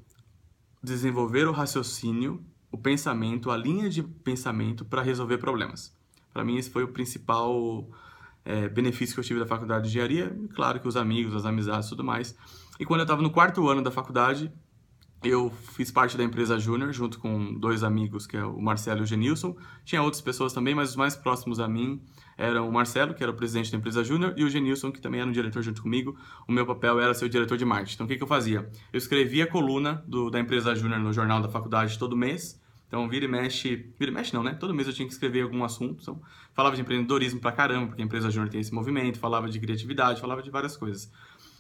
desenvolver 0.83 1.47
o 1.47 1.53
raciocínio, 1.53 2.45
o 2.71 2.79
pensamento, 2.79 3.51
a 3.51 3.57
linha 3.57 3.89
de 3.89 4.03
pensamento 4.03 4.85
para 4.85 5.03
resolver 5.03 5.39
problemas. 5.39 5.95
Para 6.33 6.45
mim, 6.45 6.57
esse 6.57 6.71
foi 6.71 6.85
o 6.85 6.89
principal 6.89 7.89
é, 8.45 8.69
benefício 8.69 9.15
que 9.15 9.21
eu 9.21 9.25
tive 9.25 9.41
da 9.41 9.47
faculdade 9.47 9.85
de 9.85 9.91
engenharia. 9.91 10.37
Claro 10.55 10.81
que 10.81 10.89
os 10.89 10.97
amigos, 10.97 11.35
as 11.35 11.45
amizades 11.45 11.89
tudo 11.89 12.05
mais. 12.05 12.37
E 12.79 12.85
quando 12.85 13.01
eu 13.01 13.05
estava 13.05 13.21
no 13.21 13.31
quarto 13.31 13.69
ano 13.69 13.83
da 13.83 13.91
faculdade, 13.91 14.51
eu 15.23 15.51
fiz 15.51 15.91
parte 15.91 16.17
da 16.17 16.25
empresa 16.25 16.59
Júnior 16.59 16.93
junto 16.93 17.19
com 17.19 17.53
dois 17.55 17.85
amigos, 17.85 18.27
que 18.27 18.37
é 18.37 18.45
o 18.45 18.61
Marcelo 18.61 19.01
e 19.01 19.03
o 19.03 19.07
Genilson. 19.07 19.55
Tinha 19.85 20.03
outras 20.03 20.23
pessoas 20.23 20.53
também, 20.53 20.75
mas 20.75 20.91
os 20.91 20.97
mais 20.97 21.15
próximos 21.15 21.61
a 21.61 21.69
mim 21.69 22.03
eram 22.39 22.67
o 22.67 22.73
Marcelo, 22.73 23.13
que 23.13 23.23
era 23.23 23.31
o 23.31 23.35
presidente 23.35 23.71
da 23.71 23.77
empresa 23.77 24.03
Júnior, 24.03 24.33
e 24.35 24.45
o 24.45 24.49
Genilson, 24.49 24.91
que 24.91 25.01
também 25.01 25.21
era 25.21 25.29
um 25.29 25.33
diretor 25.33 25.63
junto 25.63 25.83
comigo. 25.83 26.17
O 26.49 26.53
meu 26.53 26.65
papel 26.65 26.99
era 26.99 27.13
ser 27.13 27.27
o 27.27 27.29
diretor 27.29 27.59
de 27.59 27.67
marketing. 27.67 27.95
Então, 27.95 28.07
o 28.07 28.09
que, 28.09 28.17
que 28.17 28.23
eu 28.23 28.27
fazia? 28.27 28.71
Eu 28.91 28.97
escrevia 28.97 29.45
a 29.45 29.47
coluna 29.47 30.03
do, 30.09 30.31
da 30.31 30.41
empresa 30.41 30.75
Júnior 30.75 30.99
no 31.01 31.13
jornal 31.13 31.43
da 31.43 31.51
faculdade 31.51 31.99
todo 31.99 32.17
mês. 32.17 32.59
Então, 32.89 33.07
vira 33.07 33.27
e 33.27 33.29
mexe... 33.29 33.93
Vira 33.99 34.11
e 34.11 34.15
mexe 34.15 34.33
não, 34.33 34.43
né? 34.43 34.55
Todo 34.55 34.75
mês 34.75 34.89
eu 34.89 34.95
tinha 34.95 35.07
que 35.07 35.13
escrever 35.13 35.43
algum 35.43 35.63
assunto. 35.63 36.01
Então, 36.01 36.23
falava 36.55 36.75
de 36.75 36.81
empreendedorismo 36.81 37.41
pra 37.41 37.53
caramba, 37.53 37.89
porque 37.89 38.01
a 38.01 38.05
empresa 38.07 38.31
Júnior 38.31 38.51
tem 38.51 38.61
esse 38.61 38.73
movimento. 38.73 39.19
Falava 39.19 39.51
de 39.51 39.61
criatividade, 39.61 40.19
falava 40.19 40.43
de 40.43 40.51
várias 40.51 40.79
coisas. 40.79 41.13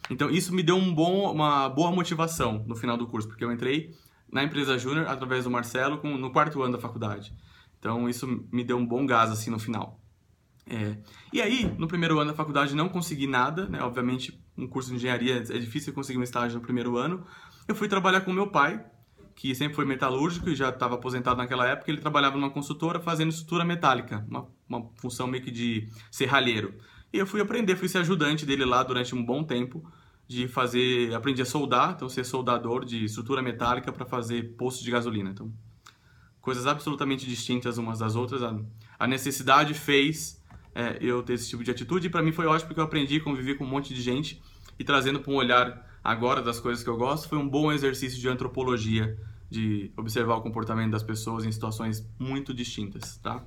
Então, 0.09 0.31
isso 0.31 0.55
me 0.55 0.63
deu 0.63 0.77
um 0.77 0.95
bom, 0.95 1.33
uma 1.33 1.69
boa 1.69 1.91
motivação 1.91 2.65
no 2.67 2.75
final 2.75 2.97
do 2.97 3.07
curso, 3.07 3.29
porque 3.29 3.45
eu 3.45 3.53
entrei 3.53 3.95
na 4.33 4.45
empresa 4.45 4.79
Júnior 4.79 5.07
através 5.09 5.45
do 5.45 5.51
Marcelo 5.51 5.99
com, 5.99 6.17
no 6.17 6.31
quarto 6.31 6.63
ano 6.63 6.73
da 6.73 6.79
faculdade. 6.79 7.35
Então, 7.79 8.09
isso 8.09 8.27
me 8.53 8.63
deu 8.63 8.77
um 8.77 8.87
bom 8.87 9.05
gás, 9.07 9.31
assim, 9.31 9.51
no 9.51 9.59
final. 9.59 10.01
É. 10.69 10.97
E 11.33 11.43
aí, 11.43 11.65
no 11.79 11.89
primeiro 11.89 12.19
ano 12.19 12.31
da 12.31 12.37
faculdade, 12.37 12.75
não 12.77 12.89
consegui 12.89 13.27
nada, 13.27 13.67
né? 13.67 13.83
Obviamente, 13.83 14.41
um 14.57 14.67
curso 14.67 14.91
de 14.91 14.97
engenharia 14.97 15.39
é 15.39 15.59
difícil 15.59 15.93
conseguir 15.93 16.19
um 16.19 16.23
estágio 16.23 16.59
no 16.59 16.65
primeiro 16.65 16.97
ano. 16.97 17.25
Eu 17.67 17.75
fui 17.75 17.89
trabalhar 17.89 18.21
com 18.21 18.33
meu 18.33 18.49
pai, 18.49 18.85
que 19.35 19.55
sempre 19.55 19.75
foi 19.75 19.85
metalúrgico 19.85 20.51
e 20.51 20.55
já 20.55 20.69
estava 20.69 20.95
aposentado 20.95 21.39
naquela 21.39 21.67
época. 21.67 21.91
Ele 21.91 22.01
trabalhava 22.01 22.37
numa 22.37 22.51
consultora 22.51 23.01
fazendo 23.01 23.31
estrutura 23.31 23.65
metálica, 23.65 24.25
uma, 24.29 24.47
uma 24.69 24.91
função 24.97 25.27
meio 25.27 25.43
que 25.43 25.51
de 25.51 25.89
serralheiro. 26.11 26.75
E 27.13 27.19
eu 27.19 27.27
fui 27.27 27.41
aprender, 27.41 27.77
fui 27.77 27.89
ser 27.89 27.99
ajudante 27.99 28.47
dele 28.47 28.65
lá 28.65 28.83
durante 28.83 29.15
um 29.15 29.25
bom 29.25 29.43
tempo 29.43 29.85
de 30.29 30.47
fazer, 30.47 31.13
aprendi 31.13 31.43
a 31.43 31.45
soldar, 31.45 31.95
então 31.97 32.09
ser 32.09 32.25
soldador 32.25 32.85
de 32.85 33.05
estrutura 33.05 33.43
metálica 33.43 33.91
para 33.93 34.07
fazer 34.07 34.55
poços 34.57 34.83
de 34.83 34.91
gasolina. 34.91 35.31
Então, 35.31 35.53
coisas 36.41 36.67
absolutamente 36.67 37.27
distintas 37.27 37.79
umas 37.79 37.99
das 37.99 38.15
outras. 38.15 38.43
A, 38.43 38.57
a 38.99 39.07
necessidade 39.09 39.75
fez 39.75 40.41
é, 40.75 40.99
eu 41.01 41.23
ter 41.23 41.35
esse 41.35 41.49
tipo 41.49 41.65
de 41.65 41.71
atitude 41.71 42.07
e 42.07 42.11
para 42.11 42.23
mim 42.23 42.31
foi 42.31 42.47
ótimo 42.47 42.69
porque 42.69 42.81
eu 42.81 42.85
aprendi, 42.85 43.19
convivi 43.19 43.57
com 43.57 43.65
um 43.65 43.69
monte 43.69 43.93
de 43.93 44.01
gente 44.01 44.41
e 44.79 44.85
trazendo 44.85 45.21
para 45.21 45.33
um 45.33 45.37
olhar 45.37 45.87
agora 46.03 46.41
das 46.41 46.59
coisas 46.61 46.83
que 46.83 46.89
eu 46.89 46.97
gosto, 46.97 47.29
foi 47.29 47.39
um 47.39 47.49
bom 47.49 47.71
exercício 47.73 48.19
de 48.19 48.29
antropologia, 48.29 49.19
de 49.51 49.93
observar 49.97 50.37
o 50.37 50.41
comportamento 50.41 50.93
das 50.93 51.03
pessoas 51.03 51.45
em 51.45 51.53
situações 51.53 52.09
muito 52.19 52.55
distintas, 52.55 53.19
tá? 53.19 53.45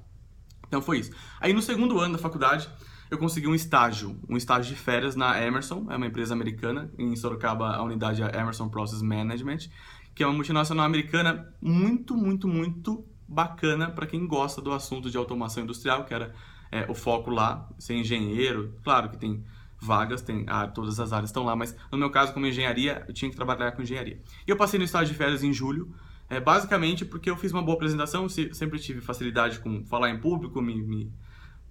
Então 0.67 0.81
foi 0.81 0.99
isso. 0.99 1.11
Aí 1.39 1.53
no 1.53 1.61
segundo 1.61 1.99
ano 1.99 2.13
da 2.13 2.19
faculdade, 2.19 2.69
eu 3.13 3.17
consegui 3.19 3.47
um 3.47 3.53
estágio, 3.53 4.19
um 4.27 4.35
estágio 4.35 4.73
de 4.73 4.81
férias 4.81 5.15
na 5.15 5.39
Emerson, 5.39 5.85
é 5.89 5.95
uma 5.95 6.07
empresa 6.07 6.33
americana, 6.33 6.91
em 6.97 7.15
Sorocaba 7.15 7.75
a 7.75 7.83
unidade 7.83 8.23
é 8.23 8.39
Emerson 8.39 8.67
Process 8.69 9.03
Management, 9.03 9.69
que 10.15 10.23
é 10.23 10.27
uma 10.27 10.33
multinacional 10.33 10.83
americana 10.83 11.53
muito, 11.61 12.17
muito, 12.17 12.47
muito 12.47 13.05
bacana 13.27 13.91
para 13.91 14.07
quem 14.07 14.25
gosta 14.25 14.61
do 14.61 14.71
assunto 14.71 15.11
de 15.11 15.17
automação 15.17 15.63
industrial, 15.63 16.05
que 16.05 16.13
era 16.13 16.33
é, 16.71 16.89
o 16.89 16.95
foco 16.95 17.29
lá, 17.29 17.69
ser 17.77 17.93
engenheiro, 17.93 18.73
claro 18.83 19.09
que 19.09 19.17
tem 19.17 19.43
vagas, 19.79 20.23
tem 20.23 20.45
ah, 20.47 20.65
todas 20.65 20.99
as 20.99 21.13
áreas 21.13 21.29
estão 21.29 21.43
lá, 21.43 21.55
mas 21.55 21.77
no 21.91 21.97
meu 21.99 22.09
caso, 22.09 22.33
como 22.33 22.47
engenharia, 22.47 23.05
eu 23.07 23.13
tinha 23.13 23.29
que 23.29 23.35
trabalhar 23.35 23.73
com 23.73 23.83
engenharia. 23.83 24.19
E 24.47 24.49
eu 24.49 24.57
passei 24.57 24.79
no 24.79 24.85
estágio 24.85 25.13
de 25.13 25.17
férias 25.17 25.43
em 25.43 25.53
julho, 25.53 25.93
é, 26.27 26.39
basicamente 26.39 27.05
porque 27.05 27.29
eu 27.29 27.37
fiz 27.37 27.51
uma 27.51 27.61
boa 27.61 27.75
apresentação, 27.75 28.27
sempre 28.27 28.79
tive 28.79 29.01
facilidade 29.01 29.59
com 29.59 29.85
falar 29.85 30.09
em 30.09 30.17
público, 30.17 30.59
me, 30.59 30.81
me 30.81 31.13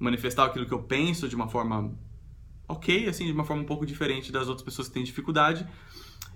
manifestar 0.02 0.47
aquilo 0.47 0.66
que 0.66 0.75
eu 0.75 0.82
penso 0.82 1.28
de 1.28 1.37
uma 1.37 1.49
forma 1.49 1.97
ok, 2.68 3.09
assim, 3.09 3.26
de 3.26 3.32
uma 3.32 3.44
forma 3.44 3.62
um 3.62 3.66
pouco 3.66 3.87
diferente 3.87 4.32
das 4.32 4.49
outras 4.49 4.64
pessoas 4.64 4.88
que 4.88 4.94
têm 4.94 5.04
dificuldade. 5.04 5.66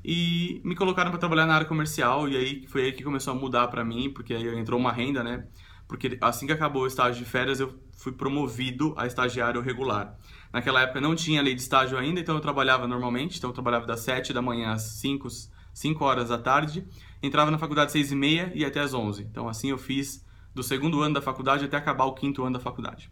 E 0.04 0.60
me 0.64 0.76
colocaram 0.76 1.10
para 1.10 1.18
trabalhar 1.18 1.46
na 1.46 1.54
área 1.54 1.66
comercial 1.66 2.28
e 2.28 2.36
aí 2.36 2.66
foi 2.68 2.84
aí 2.84 2.92
que 2.92 3.02
começou 3.02 3.32
a 3.32 3.36
mudar 3.36 3.66
para 3.68 3.84
mim, 3.84 4.10
porque 4.10 4.34
aí 4.34 4.46
entrou 4.56 4.78
uma 4.78 4.92
renda, 4.92 5.24
né? 5.24 5.46
Porque 5.88 6.16
assim 6.20 6.46
que 6.46 6.52
acabou 6.52 6.82
o 6.82 6.86
estágio 6.86 7.24
de 7.24 7.28
férias, 7.28 7.58
eu 7.58 7.74
fui 7.96 8.12
promovido 8.12 8.94
a 8.96 9.06
estagiário 9.06 9.60
regular. 9.60 10.16
Naquela 10.52 10.82
época 10.82 11.00
não 11.00 11.14
tinha 11.14 11.42
lei 11.42 11.54
de 11.54 11.62
estágio 11.62 11.98
ainda, 11.98 12.20
então 12.20 12.34
eu 12.34 12.40
trabalhava 12.40 12.86
normalmente, 12.86 13.38
então 13.38 13.50
eu 13.50 13.54
trabalhava 13.54 13.86
das 13.86 14.00
7 14.00 14.32
da 14.32 14.42
manhã 14.42 14.72
às 14.72 14.82
5, 15.00 15.26
5 15.72 16.04
horas 16.04 16.28
da 16.28 16.38
tarde, 16.38 16.86
entrava 17.22 17.50
na 17.50 17.58
faculdade 17.58 17.86
às 17.86 17.92
6 17.92 18.12
e 18.12 18.14
meia 18.14 18.52
e 18.54 18.64
até 18.64 18.80
às 18.80 18.94
11. 18.94 19.22
Então 19.22 19.48
assim 19.48 19.70
eu 19.70 19.78
fiz 19.78 20.24
do 20.54 20.62
segundo 20.62 21.02
ano 21.02 21.14
da 21.14 21.22
faculdade 21.22 21.64
até 21.64 21.76
acabar 21.76 22.04
o 22.04 22.14
quinto 22.14 22.42
ano 22.44 22.54
da 22.54 22.60
faculdade. 22.60 23.10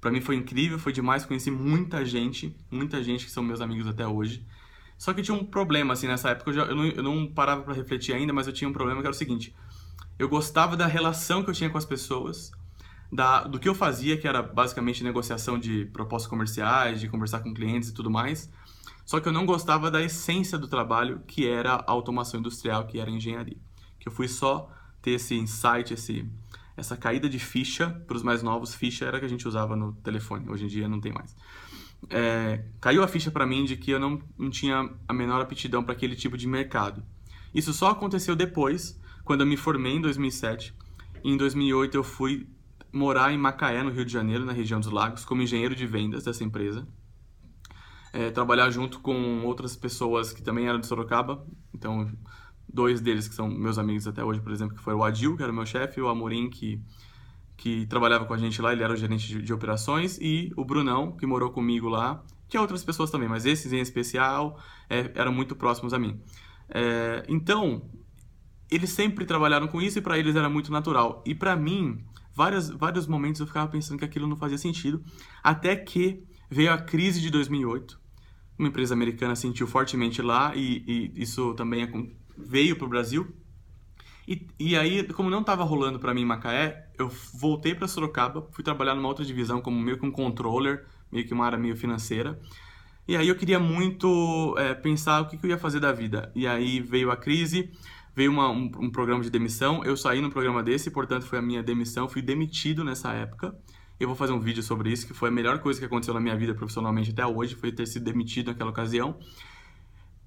Para 0.00 0.10
mim 0.10 0.20
foi 0.20 0.36
incrível, 0.36 0.78
foi 0.78 0.92
demais, 0.92 1.24
conheci 1.24 1.50
muita 1.50 2.04
gente, 2.04 2.56
muita 2.70 3.02
gente 3.02 3.24
que 3.24 3.30
são 3.30 3.42
meus 3.42 3.60
amigos 3.60 3.86
até 3.86 4.06
hoje. 4.06 4.46
Só 4.96 5.12
que 5.12 5.22
tinha 5.22 5.36
um 5.36 5.44
problema, 5.44 5.92
assim, 5.92 6.06
nessa 6.06 6.30
época, 6.30 6.50
eu, 6.50 6.54
já, 6.54 6.62
eu, 6.64 6.74
não, 6.74 6.84
eu 6.84 7.02
não 7.02 7.26
parava 7.26 7.62
para 7.62 7.74
refletir 7.74 8.14
ainda, 8.14 8.32
mas 8.32 8.46
eu 8.46 8.52
tinha 8.52 8.68
um 8.68 8.72
problema 8.72 9.00
que 9.00 9.06
era 9.06 9.14
o 9.14 9.18
seguinte, 9.18 9.54
eu 10.18 10.28
gostava 10.28 10.76
da 10.76 10.86
relação 10.86 11.42
que 11.42 11.50
eu 11.50 11.54
tinha 11.54 11.70
com 11.70 11.78
as 11.78 11.84
pessoas, 11.84 12.50
da, 13.10 13.44
do 13.44 13.58
que 13.58 13.68
eu 13.68 13.74
fazia, 13.74 14.16
que 14.16 14.26
era 14.26 14.42
basicamente 14.42 15.02
negociação 15.04 15.58
de 15.58 15.86
propostas 15.86 16.28
comerciais, 16.28 17.00
de 17.00 17.08
conversar 17.08 17.40
com 17.40 17.54
clientes 17.54 17.88
e 17.88 17.94
tudo 17.94 18.10
mais, 18.10 18.50
só 19.08 19.20
que 19.20 19.26
eu 19.26 19.32
não 19.32 19.46
gostava 19.46 19.90
da 19.90 20.02
essência 20.02 20.58
do 20.58 20.68
trabalho, 20.68 21.22
que 21.26 21.48
era 21.48 21.76
a 21.76 21.90
automação 21.90 22.40
industrial, 22.40 22.86
que 22.86 23.00
era 23.00 23.08
a 23.08 23.12
engenharia. 23.12 23.56
Que 23.98 24.06
eu 24.06 24.12
fui 24.12 24.28
só 24.28 24.70
ter 25.00 25.12
esse 25.12 25.34
insight, 25.34 25.94
esse, 25.94 26.30
essa 26.78 26.96
caída 26.96 27.28
de 27.28 27.38
ficha, 27.40 27.90
para 28.06 28.16
os 28.16 28.22
mais 28.22 28.40
novos, 28.40 28.72
ficha 28.72 29.04
era 29.04 29.18
que 29.18 29.24
a 29.26 29.28
gente 29.28 29.48
usava 29.48 29.74
no 29.74 29.92
telefone, 29.94 30.48
hoje 30.48 30.64
em 30.64 30.68
dia 30.68 30.88
não 30.88 31.00
tem 31.00 31.12
mais. 31.12 31.34
É, 32.08 32.64
caiu 32.80 33.02
a 33.02 33.08
ficha 33.08 33.32
para 33.32 33.44
mim 33.44 33.64
de 33.64 33.76
que 33.76 33.90
eu 33.90 33.98
não, 33.98 34.22
não 34.38 34.48
tinha 34.48 34.88
a 35.06 35.12
menor 35.12 35.40
aptidão 35.40 35.82
para 35.82 35.92
aquele 35.92 36.14
tipo 36.14 36.38
de 36.38 36.46
mercado. 36.46 37.02
Isso 37.52 37.72
só 37.72 37.90
aconteceu 37.90 38.36
depois, 38.36 39.00
quando 39.24 39.40
eu 39.40 39.46
me 39.46 39.56
formei 39.56 39.94
em 39.96 40.00
2007. 40.00 40.72
E 41.24 41.30
em 41.32 41.36
2008 41.36 41.96
eu 41.96 42.04
fui 42.04 42.48
morar 42.92 43.32
em 43.32 43.38
Macaé, 43.38 43.82
no 43.82 43.90
Rio 43.90 44.04
de 44.04 44.12
Janeiro, 44.12 44.44
na 44.44 44.52
região 44.52 44.78
dos 44.78 44.92
lagos, 44.92 45.24
como 45.24 45.42
engenheiro 45.42 45.74
de 45.74 45.84
vendas 45.84 46.24
dessa 46.24 46.44
empresa. 46.44 46.86
É, 48.12 48.30
trabalhar 48.30 48.70
junto 48.70 49.00
com 49.00 49.44
outras 49.44 49.76
pessoas 49.76 50.32
que 50.32 50.42
também 50.42 50.68
eram 50.68 50.78
de 50.78 50.86
Sorocaba. 50.86 51.44
Então, 51.74 52.08
dois 52.72 53.00
deles 53.00 53.26
que 53.28 53.34
são 53.34 53.48
meus 53.48 53.78
amigos 53.78 54.06
até 54.06 54.22
hoje, 54.22 54.40
por 54.40 54.52
exemplo, 54.52 54.76
que 54.76 54.82
foi 54.82 54.94
o 54.94 55.02
Adil, 55.02 55.36
que 55.36 55.42
era 55.42 55.50
o 55.50 55.54
meu 55.54 55.66
chefe, 55.66 56.00
e 56.00 56.02
o 56.02 56.08
Amorim, 56.08 56.50
que, 56.50 56.80
que 57.56 57.86
trabalhava 57.86 58.24
com 58.24 58.34
a 58.34 58.38
gente 58.38 58.60
lá, 58.60 58.72
ele 58.72 58.82
era 58.82 58.92
o 58.92 58.96
gerente 58.96 59.26
de, 59.26 59.42
de, 59.42 59.52
operações, 59.52 60.18
e 60.20 60.52
o 60.56 60.64
Brunão, 60.64 61.12
que 61.12 61.26
morou 61.26 61.50
comigo 61.50 61.88
lá. 61.88 62.22
Tinha 62.48 62.60
outras 62.60 62.84
pessoas 62.84 63.10
também, 63.10 63.28
mas 63.28 63.46
esses 63.46 63.72
em 63.72 63.80
especial 63.80 64.60
é, 64.88 65.10
eram 65.14 65.32
muito 65.32 65.56
próximos 65.56 65.92
a 65.92 65.98
mim. 65.98 66.20
É, 66.68 67.24
então, 67.28 67.82
eles 68.70 68.90
sempre 68.90 69.24
trabalharam 69.24 69.66
com 69.66 69.80
isso 69.80 69.98
e 69.98 70.02
para 70.02 70.18
eles 70.18 70.36
era 70.36 70.48
muito 70.48 70.70
natural. 70.70 71.22
E 71.26 71.34
para 71.34 71.56
mim, 71.56 72.04
vários, 72.34 72.68
vários 72.68 73.06
momentos 73.06 73.40
eu 73.40 73.46
ficava 73.46 73.70
pensando 73.70 73.98
que 73.98 74.04
aquilo 74.04 74.26
não 74.26 74.36
fazia 74.36 74.58
sentido, 74.58 75.02
até 75.42 75.74
que 75.74 76.22
veio 76.50 76.72
a 76.72 76.78
crise 76.78 77.20
de 77.20 77.30
2008. 77.30 77.98
Uma 78.58 78.68
empresa 78.68 78.94
americana 78.94 79.36
sentiu 79.36 79.66
fortemente 79.66 80.20
lá 80.20 80.54
e, 80.54 80.84
e 81.16 81.22
isso 81.22 81.54
também 81.54 81.82
veio 82.38 82.76
para 82.76 82.86
o 82.86 82.88
Brasil. 82.88 83.34
E, 84.26 84.46
e 84.58 84.76
aí, 84.76 85.02
como 85.14 85.30
não 85.30 85.40
estava 85.40 85.64
rolando 85.64 85.98
para 85.98 86.12
mim 86.12 86.20
em 86.20 86.26
Macaé, 86.26 86.86
eu 86.98 87.10
voltei 87.34 87.74
para 87.74 87.88
Sorocaba, 87.88 88.46
fui 88.52 88.62
trabalhar 88.62 88.94
numa 88.94 89.08
outra 89.08 89.24
divisão 89.24 89.60
como 89.60 89.80
meio 89.80 89.98
que 89.98 90.04
um 90.04 90.10
controller, 90.10 90.84
meio 91.10 91.26
que 91.26 91.32
uma 91.32 91.46
área 91.46 91.58
meio 91.58 91.76
financeira. 91.76 92.38
E 93.08 93.16
aí 93.16 93.26
eu 93.26 93.34
queria 93.34 93.58
muito 93.58 94.54
é, 94.58 94.74
pensar 94.74 95.22
o 95.22 95.26
que, 95.26 95.38
que, 95.38 95.46
eu 95.46 95.50
ia 95.50 95.56
fazer 95.56 95.80
da 95.80 95.92
vida. 95.92 96.30
E 96.34 96.46
aí 96.46 96.78
veio 96.78 97.10
a 97.10 97.16
crise, 97.16 97.70
veio 98.14 98.30
uma, 98.30 98.50
um, 98.50 98.70
um, 98.78 98.90
programa 98.90 99.22
de 99.22 99.30
demissão. 99.30 99.82
Eu 99.82 99.96
saí 99.96 100.20
no 100.20 100.30
programa 100.30 100.62
desse, 100.62 100.90
portanto 100.90 101.24
foi 101.24 101.38
a 101.38 101.42
minha 101.42 101.62
demissão. 101.62 102.06
Fui 102.06 102.20
demitido 102.20 102.84
nessa 102.84 103.14
época. 103.14 103.56
Eu 103.98 104.08
vou 104.08 104.14
fazer 104.14 104.34
um 104.34 104.40
vídeo 104.40 104.62
sobre 104.62 104.92
isso, 104.92 105.06
que 105.06 105.14
foi 105.14 105.30
a 105.30 105.32
melhor 105.32 105.58
coisa 105.60 105.80
que 105.80 105.86
aconteceu 105.86 106.12
na 106.12 106.20
minha 106.20 106.36
vida 106.36 106.54
profissionalmente 106.54 107.10
até 107.10 107.26
hoje, 107.26 107.54
foi 107.54 107.72
ter 107.72 107.86
sido 107.86 108.04
demitido 108.04 108.48
naquela 108.48 108.70
ocasião. 108.70 109.18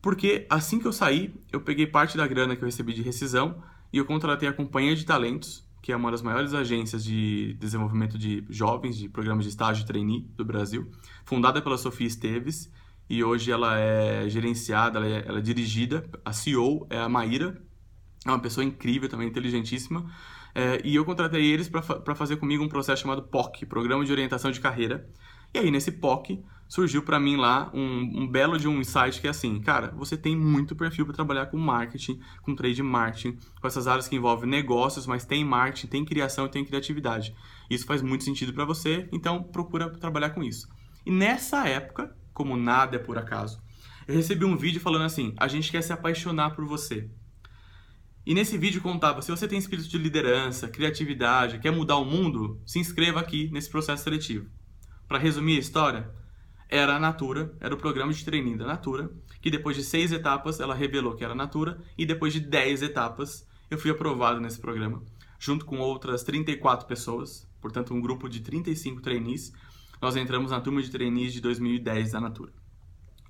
Porque 0.01 0.47
assim 0.49 0.79
que 0.79 0.87
eu 0.87 0.93
saí, 0.93 1.33
eu 1.51 1.61
peguei 1.61 1.85
parte 1.85 2.17
da 2.17 2.25
grana 2.25 2.55
que 2.55 2.63
eu 2.63 2.65
recebi 2.65 2.93
de 2.93 3.01
rescisão 3.01 3.61
e 3.93 3.97
eu 3.97 4.05
contratei 4.05 4.49
a 4.49 4.53
Companhia 4.53 4.95
de 4.95 5.05
Talentos, 5.05 5.63
que 5.81 5.91
é 5.91 5.95
uma 5.95 6.11
das 6.11 6.21
maiores 6.21 6.53
agências 6.53 7.03
de 7.03 7.53
desenvolvimento 7.59 8.17
de 8.17 8.45
jovens, 8.49 8.97
de 8.97 9.09
programas 9.09 9.45
de 9.45 9.49
estágio 9.49 9.83
e 9.83 9.85
trainee 9.85 10.21
do 10.35 10.45
Brasil, 10.45 10.89
fundada 11.25 11.61
pela 11.61 11.77
Sofia 11.77 12.07
Esteves, 12.07 12.71
e 13.09 13.23
hoje 13.23 13.51
ela 13.51 13.77
é 13.77 14.29
gerenciada, 14.29 14.99
ela 14.99 15.07
é, 15.07 15.27
ela 15.27 15.39
é 15.39 15.41
dirigida, 15.41 16.09
a 16.23 16.31
CEO 16.31 16.87
é 16.89 16.97
a 16.97 17.09
Maíra, 17.09 17.61
é 18.25 18.29
uma 18.29 18.39
pessoa 18.39 18.63
incrível 18.63 19.09
também, 19.09 19.27
inteligentíssima, 19.27 20.09
é, 20.53 20.81
e 20.83 20.95
eu 20.95 21.03
contratei 21.03 21.43
eles 21.45 21.67
para 21.69 22.15
fazer 22.15 22.37
comigo 22.37 22.63
um 22.63 22.69
processo 22.69 23.01
chamado 23.01 23.23
POC, 23.23 23.65
Programa 23.65 24.05
de 24.05 24.11
Orientação 24.11 24.51
de 24.51 24.59
Carreira, 24.59 25.09
e 25.53 25.59
aí 25.59 25.71
nesse 25.71 25.91
POC 25.91 26.43
surgiu 26.71 27.03
para 27.03 27.19
mim 27.19 27.35
lá 27.35 27.69
um, 27.73 28.21
um, 28.21 28.27
belo 28.27 28.57
de 28.57 28.65
um 28.65 28.79
insight 28.79 29.19
que 29.19 29.27
é 29.27 29.29
assim, 29.29 29.59
cara, 29.59 29.91
você 29.91 30.15
tem 30.15 30.37
muito 30.37 30.73
perfil 30.73 31.05
para 31.05 31.13
trabalhar 31.13 31.47
com 31.47 31.57
marketing, 31.57 32.17
com 32.41 32.55
trade 32.55 32.81
marketing, 32.81 33.37
com 33.59 33.67
essas 33.67 33.87
áreas 33.87 34.07
que 34.07 34.15
envolvem 34.15 34.49
negócios, 34.49 35.05
mas 35.05 35.25
tem 35.25 35.43
marketing, 35.43 35.87
tem 35.87 36.05
criação 36.05 36.45
e 36.45 36.49
tem 36.49 36.63
criatividade. 36.63 37.35
Isso 37.69 37.85
faz 37.85 38.01
muito 38.01 38.23
sentido 38.23 38.53
para 38.53 38.63
você, 38.63 39.09
então 39.11 39.43
procura 39.43 39.89
trabalhar 39.89 40.29
com 40.29 40.41
isso. 40.41 40.69
E 41.05 41.11
nessa 41.11 41.67
época, 41.67 42.15
como 42.33 42.55
nada 42.55 42.95
é 42.95 42.99
por 42.99 43.17
acaso, 43.17 43.61
eu 44.07 44.15
recebi 44.15 44.45
um 44.45 44.55
vídeo 44.55 44.79
falando 44.79 45.03
assim: 45.03 45.33
a 45.37 45.49
gente 45.49 45.69
quer 45.69 45.81
se 45.81 45.91
apaixonar 45.91 46.51
por 46.51 46.63
você. 46.63 47.09
E 48.25 48.33
nesse 48.33 48.57
vídeo 48.57 48.81
contava, 48.81 49.21
se 49.21 49.31
você 49.31 49.45
tem 49.45 49.59
espírito 49.59 49.89
de 49.89 49.97
liderança, 49.97 50.69
criatividade, 50.69 51.59
quer 51.59 51.71
mudar 51.71 51.97
o 51.97 52.05
mundo, 52.05 52.61
se 52.65 52.79
inscreva 52.79 53.19
aqui 53.19 53.49
nesse 53.51 53.69
processo 53.69 54.03
seletivo. 54.03 54.47
Para 55.11 55.19
resumir 55.19 55.57
a 55.57 55.59
história, 55.59 56.09
era 56.69 56.95
a 56.95 56.99
Natura, 56.99 57.53
era 57.59 57.75
o 57.75 57.77
programa 57.77 58.13
de 58.13 58.23
treininho 58.23 58.57
da 58.57 58.65
Natura, 58.65 59.11
que 59.41 59.51
depois 59.51 59.75
de 59.75 59.83
seis 59.83 60.09
etapas 60.13 60.61
ela 60.61 60.73
revelou 60.73 61.15
que 61.15 61.23
era 61.25 61.33
a 61.33 61.35
Natura, 61.35 61.81
e 61.97 62.05
depois 62.05 62.31
de 62.31 62.39
dez 62.39 62.81
etapas 62.81 63.45
eu 63.69 63.77
fui 63.77 63.91
aprovado 63.91 64.39
nesse 64.39 64.57
programa, 64.57 65.03
junto 65.37 65.65
com 65.65 65.79
outras 65.79 66.23
34 66.23 66.87
pessoas, 66.87 67.45
portanto 67.59 67.93
um 67.93 67.99
grupo 67.99 68.29
de 68.29 68.39
35 68.39 69.01
trainees, 69.01 69.51
nós 70.01 70.15
entramos 70.15 70.51
na 70.51 70.61
turma 70.61 70.81
de 70.81 70.89
trainees 70.89 71.33
de 71.33 71.41
2010 71.41 72.13
da 72.13 72.21
Natura. 72.21 72.53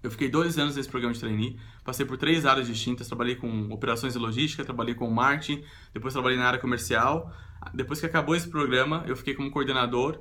Eu 0.03 0.11
fiquei 0.11 0.29
dois 0.29 0.59
anos 0.59 0.75
nesse 0.75 0.87
programa 0.87 1.15
de 1.15 1.19
trainee, 1.19 1.57
passei 1.83 2.05
por 2.05 2.15
três 2.15 2.45
áreas 2.45 2.67
distintas, 2.67 3.07
trabalhei 3.07 3.35
com 3.35 3.71
operações 3.71 4.13
e 4.13 4.19
logística, 4.19 4.63
trabalhei 4.63 4.93
com 4.93 5.09
marketing, 5.09 5.63
depois 5.91 6.13
trabalhei 6.13 6.37
na 6.37 6.45
área 6.45 6.59
comercial. 6.59 7.33
Depois 7.73 7.99
que 7.99 8.05
acabou 8.05 8.35
esse 8.35 8.49
programa, 8.49 9.03
eu 9.07 9.15
fiquei 9.15 9.33
como 9.33 9.49
coordenador 9.49 10.19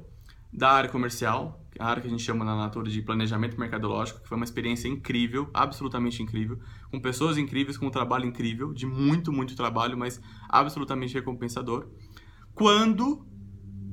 da 0.52 0.70
área 0.70 0.90
comercial, 0.90 1.64
a 1.78 1.86
área 1.86 2.02
que 2.02 2.08
a 2.08 2.10
gente 2.10 2.22
chama 2.22 2.44
na 2.44 2.56
Natura 2.56 2.90
de 2.90 3.00
planejamento 3.02 3.58
mercadológico, 3.58 4.20
que 4.20 4.28
foi 4.28 4.36
uma 4.36 4.44
experiência 4.44 4.88
incrível, 4.88 5.48
absolutamente 5.54 6.22
incrível, 6.22 6.58
com 6.90 7.00
pessoas 7.00 7.38
incríveis, 7.38 7.78
com 7.78 7.86
um 7.86 7.90
trabalho 7.90 8.26
incrível, 8.26 8.72
de 8.72 8.86
muito, 8.86 9.32
muito 9.32 9.56
trabalho, 9.56 9.96
mas 9.96 10.20
absolutamente 10.48 11.14
recompensador. 11.14 11.88
Quando 12.54 13.26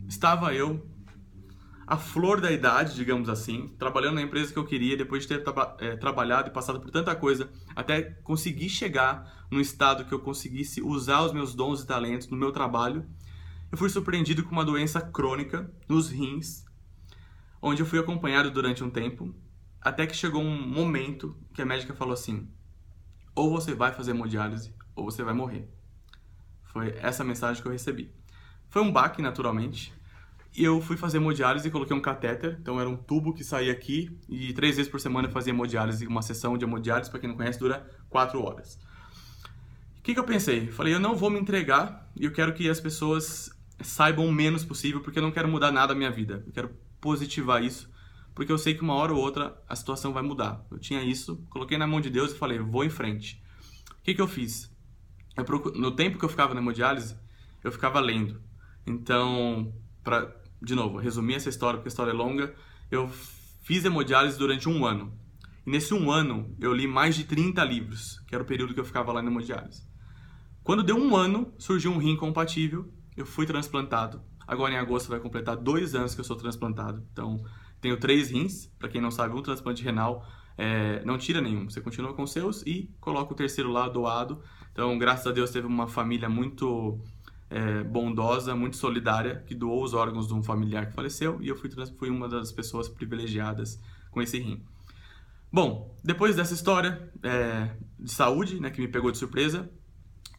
estava 0.07 0.53
eu 0.53 0.85
a 1.87 1.95
flor 1.95 2.41
da 2.41 2.51
idade, 2.51 2.95
digamos 2.95 3.29
assim, 3.29 3.73
trabalhando 3.79 4.15
na 4.15 4.21
empresa 4.21 4.51
que 4.51 4.59
eu 4.59 4.65
queria, 4.65 4.97
depois 4.97 5.23
de 5.23 5.29
ter 5.29 5.41
tra 5.41 5.77
é, 5.79 5.95
trabalhado 5.95 6.49
e 6.49 6.51
passado 6.51 6.81
por 6.81 6.91
tanta 6.91 7.15
coisa, 7.15 7.49
até 7.73 8.01
conseguir 8.01 8.67
chegar 8.67 9.47
num 9.49 9.61
estado 9.61 10.03
que 10.03 10.13
eu 10.13 10.19
conseguisse 10.19 10.81
usar 10.81 11.21
os 11.21 11.31
meus 11.31 11.55
dons 11.55 11.81
e 11.81 11.87
talentos 11.87 12.27
no 12.27 12.35
meu 12.35 12.51
trabalho, 12.51 13.05
eu 13.71 13.77
fui 13.77 13.89
surpreendido 13.89 14.43
com 14.43 14.51
uma 14.51 14.65
doença 14.65 15.01
crônica 15.01 15.71
nos 15.87 16.09
rins, 16.09 16.65
onde 17.61 17.81
eu 17.81 17.85
fui 17.85 17.99
acompanhado 17.99 18.49
durante 18.49 18.83
um 18.83 18.89
tempo, 18.89 19.33
até 19.81 20.05
que 20.07 20.15
chegou 20.15 20.41
um 20.41 20.67
momento 20.67 21.37
que 21.53 21.61
a 21.61 21.65
médica 21.65 21.93
falou 21.93 22.13
assim: 22.13 22.49
ou 23.35 23.51
você 23.51 23.73
vai 23.73 23.93
fazer 23.93 24.11
hemodiálise, 24.11 24.73
ou 24.95 25.05
você 25.05 25.23
vai 25.23 25.33
morrer. 25.33 25.69
Foi 26.63 26.95
essa 26.97 27.23
mensagem 27.23 27.61
que 27.61 27.67
eu 27.67 27.71
recebi. 27.71 28.11
Foi 28.69 28.81
um 28.81 28.91
baque, 28.91 29.21
naturalmente, 29.21 29.93
e 30.55 30.63
eu 30.63 30.81
fui 30.81 30.97
fazer 30.97 31.17
hemodiálise 31.17 31.67
e 31.67 31.71
coloquei 31.71 31.95
um 31.95 32.01
catéter, 32.01 32.57
então 32.59 32.79
era 32.79 32.89
um 32.89 32.97
tubo 32.97 33.33
que 33.33 33.43
saía 33.43 33.71
aqui 33.71 34.17
e 34.27 34.53
três 34.53 34.75
vezes 34.75 34.91
por 34.91 34.99
semana 34.99 35.27
eu 35.27 35.31
fazia 35.31 35.51
hemodiálise, 35.51 36.07
uma 36.07 36.21
sessão 36.21 36.57
de 36.57 36.65
hemodiálise, 36.65 37.09
para 37.11 37.19
quem 37.19 37.29
não 37.29 37.37
conhece, 37.37 37.59
dura 37.59 37.87
quatro 38.09 38.41
horas. 38.41 38.79
O 39.99 40.01
que, 40.01 40.13
que 40.13 40.19
eu 40.19 40.23
pensei? 40.23 40.67
Falei, 40.71 40.93
eu 40.93 40.99
não 40.99 41.15
vou 41.15 41.29
me 41.29 41.39
entregar 41.39 42.09
e 42.15 42.25
eu 42.25 42.31
quero 42.31 42.53
que 42.53 42.69
as 42.69 42.79
pessoas 42.79 43.51
saibam 43.81 44.25
o 44.25 44.31
menos 44.31 44.63
possível, 44.63 45.01
porque 45.01 45.19
eu 45.19 45.23
não 45.23 45.31
quero 45.31 45.47
mudar 45.47 45.71
nada 45.71 45.93
na 45.93 45.97
minha 45.97 46.11
vida. 46.11 46.43
Eu 46.45 46.53
quero 46.53 46.69
positivar 46.99 47.63
isso, 47.63 47.89
porque 48.33 48.51
eu 48.51 48.57
sei 48.57 48.73
que 48.73 48.81
uma 48.81 48.93
hora 48.93 49.13
ou 49.13 49.19
outra 49.19 49.61
a 49.67 49.75
situação 49.75 50.13
vai 50.13 50.23
mudar. 50.23 50.65
Eu 50.71 50.79
tinha 50.79 51.03
isso, 51.03 51.45
coloquei 51.49 51.77
na 51.77 51.87
mão 51.87 52.01
de 52.01 52.09
Deus 52.09 52.31
e 52.31 52.37
falei, 52.37 52.59
vou 52.59 52.83
em 52.83 52.89
frente. 52.89 53.41
O 53.99 54.03
que, 54.03 54.13
que 54.13 54.21
eu 54.21 54.27
fiz? 54.27 54.71
Eu. 55.35 55.45
No 55.75 55.91
tempo 55.91 56.17
que 56.17 56.25
eu 56.25 56.29
ficava 56.29 56.53
na 56.53 56.61
hemodiálise, 56.61 57.15
eu 57.63 57.71
ficava 57.71 57.99
lendo. 57.99 58.41
Então, 58.85 59.73
para 60.03 60.33
de 60.61 60.75
novo, 60.75 60.97
resumir 60.97 61.35
essa 61.35 61.49
história 61.49 61.77
porque 61.77 61.87
a 61.87 61.91
história 61.91 62.11
é 62.11 62.13
longa, 62.13 62.53
eu 62.89 63.09
fiz 63.63 63.85
hemodiálise 63.85 64.37
durante 64.37 64.67
um 64.67 64.85
ano. 64.85 65.13
E 65.65 65.69
nesse 65.69 65.93
um 65.93 66.09
ano, 66.11 66.55
eu 66.59 66.73
li 66.73 66.87
mais 66.87 67.15
de 67.15 67.25
30 67.25 67.63
livros, 67.63 68.19
que 68.27 68.33
era 68.33 68.43
o 68.43 68.47
período 68.47 68.73
que 68.73 68.79
eu 68.79 68.85
ficava 68.85 69.11
lá 69.11 69.21
na 69.21 69.29
hemodiálise. 69.29 69.83
Quando 70.63 70.83
deu 70.83 70.97
um 70.97 71.15
ano, 71.15 71.53
surgiu 71.57 71.91
um 71.91 71.97
rim 71.97 72.15
compatível, 72.15 72.91
eu 73.17 73.25
fui 73.25 73.45
transplantado. 73.45 74.21
Agora 74.47 74.73
em 74.73 74.77
agosto 74.77 75.09
vai 75.09 75.19
completar 75.19 75.57
dois 75.57 75.95
anos 75.95 76.15
que 76.15 76.21
eu 76.21 76.25
sou 76.25 76.37
transplantado. 76.37 77.03
Então, 77.11 77.43
tenho 77.81 77.97
três 77.97 78.29
rins. 78.29 78.67
Para 78.79 78.87
quem 78.87 79.01
não 79.01 79.11
sabe, 79.11 79.35
um 79.35 79.41
transplante 79.41 79.83
renal 79.83 80.25
é, 80.57 81.03
não 81.03 81.17
tira 81.17 81.41
nenhum. 81.41 81.69
Você 81.69 81.81
continua 81.81 82.13
com 82.13 82.23
os 82.23 82.31
seus 82.31 82.61
e 82.61 82.89
coloca 83.01 83.33
o 83.33 83.35
terceiro 83.35 83.71
lá 83.71 83.89
doado. 83.89 84.41
Então, 84.71 84.97
graças 84.97 85.25
a 85.27 85.31
Deus, 85.31 85.49
teve 85.49 85.67
uma 85.67 85.87
família 85.87 86.29
muito 86.29 86.99
é, 87.49 87.83
bondosa, 87.83 88.55
muito 88.55 88.77
solidária, 88.77 89.43
que 89.45 89.55
doou 89.55 89.83
os 89.83 89.93
órgãos 89.93 90.27
de 90.27 90.33
um 90.33 90.43
familiar 90.43 90.85
que 90.85 90.93
faleceu 90.93 91.39
e 91.41 91.47
eu 91.47 91.55
fui, 91.55 91.69
fui 91.97 92.09
uma 92.09 92.29
das 92.29 92.51
pessoas 92.51 92.87
privilegiadas 92.87 93.81
com 94.11 94.21
esse 94.21 94.37
rim. 94.37 94.63
Bom, 95.51 95.95
depois 96.03 96.35
dessa 96.35 96.53
história 96.53 97.09
é, 97.23 97.71
de 97.99 98.11
saúde, 98.11 98.59
né, 98.59 98.69
que 98.69 98.81
me 98.81 98.87
pegou 98.87 99.11
de 99.11 99.17
surpresa, 99.17 99.69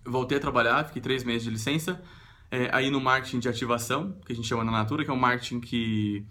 voltei 0.05 0.39
a 0.39 0.41
trabalhar, 0.41 0.85
fiquei 0.85 1.01
três 1.01 1.25
meses 1.25 1.43
de 1.45 1.51
licença, 1.51 2.01
é, 2.51 2.71
aí 2.73 2.91
no 2.91 3.01
marketing 3.01 3.39
de 3.39 3.49
ativação, 3.49 4.19
que 4.25 4.33
a 4.33 4.37
gente 4.37 4.49
chama 4.49 4.65
na 4.65 4.73
Natura, 4.73 5.05
que 5.05 5.11
é 5.11 5.13
um 5.13 5.19
marketing 5.19 5.61
que, 5.61 6.25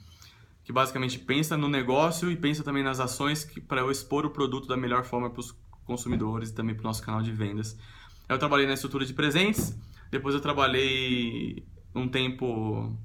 que 0.63 0.73
basicamente 0.73 1.19
pensa 1.19 1.55
no 1.55 1.67
negócio 1.67 2.31
e 2.31 2.35
pensa 2.35 2.63
também 2.63 2.83
nas 2.83 2.99
ações 2.99 3.45
para 3.67 3.81
eu 3.81 3.91
expor 3.91 4.25
o 4.25 4.29
produto 4.29 4.67
da 4.67 4.75
melhor 4.75 5.03
forma 5.03 5.29
para 5.29 5.39
os 5.39 5.55
consumidores 5.85 6.49
e 6.49 6.53
também 6.53 6.75
para 6.75 6.81
o 6.81 6.83
nosso 6.83 7.01
canal 7.01 7.21
de 7.21 7.31
vendas. 7.31 7.77
Eu 8.27 8.37
trabalhei 8.37 8.67
na 8.67 8.73
estrutura 8.73 9.05
de 9.05 9.13
presentes, 9.13 9.77
depois 10.11 10.35
eu 10.35 10.41
trabalhei 10.41 11.63
um 11.95 12.07
tempo 12.07 12.95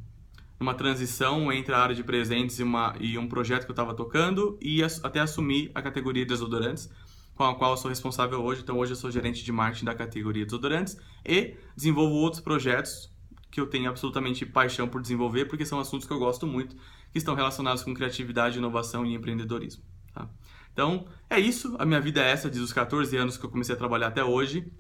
numa 0.59 0.75
transição 0.75 1.53
entre 1.53 1.75
a 1.75 1.79
área 1.79 1.95
de 1.95 2.05
presentes 2.05 2.59
e, 2.61 2.63
uma, 2.63 2.95
e 3.01 3.19
um 3.19 3.29
projeto 3.29 3.65
que 3.65 3.71
eu 3.71 3.75
estava 3.75 3.95
tocando 3.95 4.57
e 4.61 4.83
até 4.83 5.21
assumir 5.21 5.71
a 5.75 5.83
categoria 5.83 6.25
de 6.25 6.29
desodorantes, 6.29 6.89
com 7.35 7.45
a 7.45 7.55
qual 7.55 7.73
eu 7.73 7.77
sou 7.77 7.89
responsável 7.89 8.43
hoje. 8.43 8.63
Então 8.63 8.79
hoje 8.79 8.93
eu 8.93 8.97
sou 8.97 9.11
gerente 9.11 9.45
de 9.45 9.53
marketing 9.53 9.85
da 9.85 9.95
categoria 9.95 10.43
de 10.43 10.47
desodorantes 10.47 10.97
e 11.25 11.57
desenvolvo 11.77 12.15
outros 12.15 12.43
projetos 12.43 13.13
que 13.51 13.61
eu 13.61 13.67
tenho 13.67 13.89
absolutamente 13.89 14.47
paixão 14.47 14.89
por 14.89 15.03
desenvolver, 15.03 15.45
porque 15.45 15.67
são 15.67 15.79
assuntos 15.79 16.07
que 16.07 16.13
eu 16.13 16.19
gosto 16.19 16.47
muito, 16.47 16.75
que 17.13 17.19
estão 17.19 17.35
relacionados 17.35 17.85
com 17.85 17.93
criatividade, 17.93 18.57
inovação 18.57 19.05
e 19.05 19.15
empreendedorismo. 19.15 19.85
Tá? 20.15 20.27
Então, 20.73 21.07
é 21.29 21.39
isso. 21.39 21.77
A 21.79 21.85
minha 21.85 22.01
vida 22.01 22.23
é 22.23 22.31
essa, 22.31 22.49
desde 22.49 22.65
os 22.65 22.73
14 22.73 23.15
anos 23.15 23.37
que 23.37 23.45
eu 23.45 23.51
comecei 23.51 23.75
a 23.75 23.79
trabalhar 23.79 24.07
até 24.07 24.25
hoje. 24.25 24.73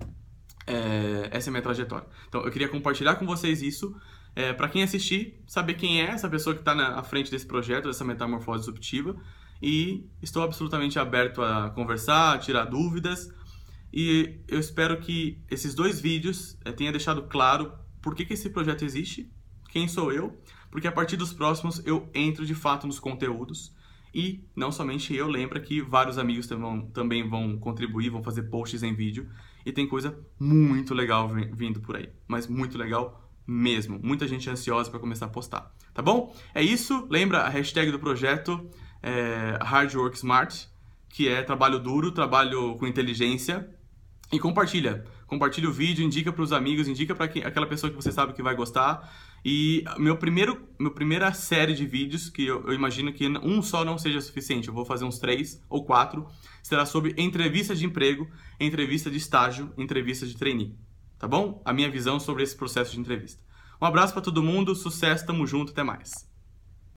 É, 0.66 1.28
essa 1.30 1.48
é 1.48 1.50
a 1.50 1.52
minha 1.52 1.62
trajetória. 1.62 2.06
Então, 2.28 2.42
eu 2.42 2.50
queria 2.50 2.68
compartilhar 2.68 3.16
com 3.16 3.26
vocês 3.26 3.60
isso, 3.60 3.94
é, 4.34 4.54
para 4.54 4.68
quem 4.70 4.82
assistir, 4.82 5.42
saber 5.46 5.74
quem 5.74 6.00
é 6.00 6.06
essa 6.06 6.28
pessoa 6.30 6.54
que 6.54 6.62
está 6.62 6.74
na 6.74 7.02
frente 7.02 7.30
desse 7.30 7.46
projeto, 7.46 7.88
dessa 7.88 8.04
metamorfose 8.04 8.60
disruptiva. 8.60 9.14
E 9.62 10.10
estou 10.20 10.42
absolutamente 10.42 10.98
aberto 10.98 11.40
a 11.40 11.70
conversar, 11.70 12.34
a 12.34 12.38
tirar 12.38 12.64
dúvidas. 12.64 13.32
E 13.92 14.40
eu 14.48 14.58
espero 14.58 14.98
que 14.98 15.40
esses 15.48 15.72
dois 15.74 16.00
vídeos 16.00 16.58
é, 16.64 16.72
tenham 16.72 16.90
deixado 16.90 17.22
claro 17.22 17.72
por 18.00 18.16
que, 18.16 18.24
que 18.24 18.32
esse 18.32 18.50
projeto 18.50 18.84
existe, 18.84 19.30
quem 19.70 19.86
sou 19.86 20.12
eu, 20.12 20.36
porque 20.70 20.88
a 20.88 20.92
partir 20.92 21.16
dos 21.16 21.32
próximos 21.32 21.80
eu 21.86 22.10
entro 22.12 22.44
de 22.44 22.54
fato 22.54 22.86
nos 22.86 22.98
conteúdos. 22.98 23.72
E 24.14 24.44
não 24.54 24.70
somente 24.72 25.14
eu, 25.14 25.26
lembra 25.26 25.60
que 25.60 25.80
vários 25.80 26.18
amigos 26.18 26.46
também 26.92 27.26
vão 27.26 27.56
contribuir, 27.58 28.10
vão 28.10 28.22
fazer 28.22 28.42
posts 28.44 28.82
em 28.82 28.94
vídeo. 28.94 29.30
E 29.64 29.72
tem 29.72 29.86
coisa 29.86 30.18
muito 30.38 30.92
legal 30.92 31.28
vindo 31.28 31.80
por 31.80 31.96
aí. 31.96 32.10
Mas 32.26 32.46
muito 32.46 32.76
legal 32.76 33.30
mesmo. 33.46 33.98
Muita 34.02 34.26
gente 34.26 34.50
ansiosa 34.50 34.90
para 34.90 35.00
começar 35.00 35.26
a 35.26 35.30
postar. 35.30 35.74
Tá 35.94 36.02
bom? 36.02 36.34
É 36.54 36.62
isso. 36.62 37.06
Lembra 37.08 37.42
a 37.42 37.48
hashtag 37.48 37.90
do 37.90 37.98
projeto 37.98 38.68
é, 39.02 39.58
Hard 39.62 39.94
Work 39.94 40.16
Smart, 40.16 40.68
que 41.08 41.28
é 41.28 41.42
trabalho 41.42 41.78
duro, 41.78 42.12
trabalho 42.12 42.76
com 42.76 42.86
inteligência. 42.86 43.68
E 44.32 44.38
compartilha. 44.38 45.04
Compartilha 45.26 45.68
o 45.68 45.72
vídeo, 45.72 46.04
indica 46.04 46.32
para 46.32 46.42
os 46.42 46.52
amigos, 46.52 46.88
indica 46.88 47.14
para 47.14 47.26
aquela 47.26 47.66
pessoa 47.66 47.90
que 47.90 47.96
você 47.96 48.10
sabe 48.10 48.32
que 48.32 48.42
vai 48.42 48.54
gostar. 48.54 49.12
E 49.44 49.84
meu 49.98 50.16
primeiro, 50.16 50.68
meu 50.78 50.90
primeira 50.90 51.32
série 51.34 51.74
de 51.74 51.84
vídeos, 51.84 52.30
que 52.30 52.46
eu, 52.46 52.64
eu, 52.66 52.72
imagino 52.72 53.12
que 53.12 53.26
um 53.26 53.60
só 53.60 53.84
não 53.84 53.98
seja 53.98 54.20
suficiente, 54.20 54.68
eu 54.68 54.74
vou 54.74 54.84
fazer 54.84 55.04
uns 55.04 55.18
três 55.18 55.60
ou 55.68 55.84
quatro, 55.84 56.26
será 56.62 56.86
sobre 56.86 57.14
entrevista 57.18 57.74
de 57.74 57.84
emprego, 57.84 58.28
entrevista 58.58 59.10
de 59.10 59.18
estágio, 59.18 59.72
entrevista 59.76 60.26
de 60.26 60.36
trainee. 60.36 60.76
Tá 61.18 61.28
bom? 61.28 61.60
A 61.64 61.72
minha 61.72 61.90
visão 61.90 62.18
sobre 62.18 62.42
esse 62.42 62.56
processo 62.56 62.92
de 62.92 63.00
entrevista. 63.00 63.42
Um 63.80 63.86
abraço 63.86 64.12
para 64.12 64.22
todo 64.22 64.42
mundo, 64.42 64.74
sucesso, 64.74 65.26
tamo 65.26 65.46
junto, 65.46 65.72
até 65.72 65.82
mais. 65.82 66.31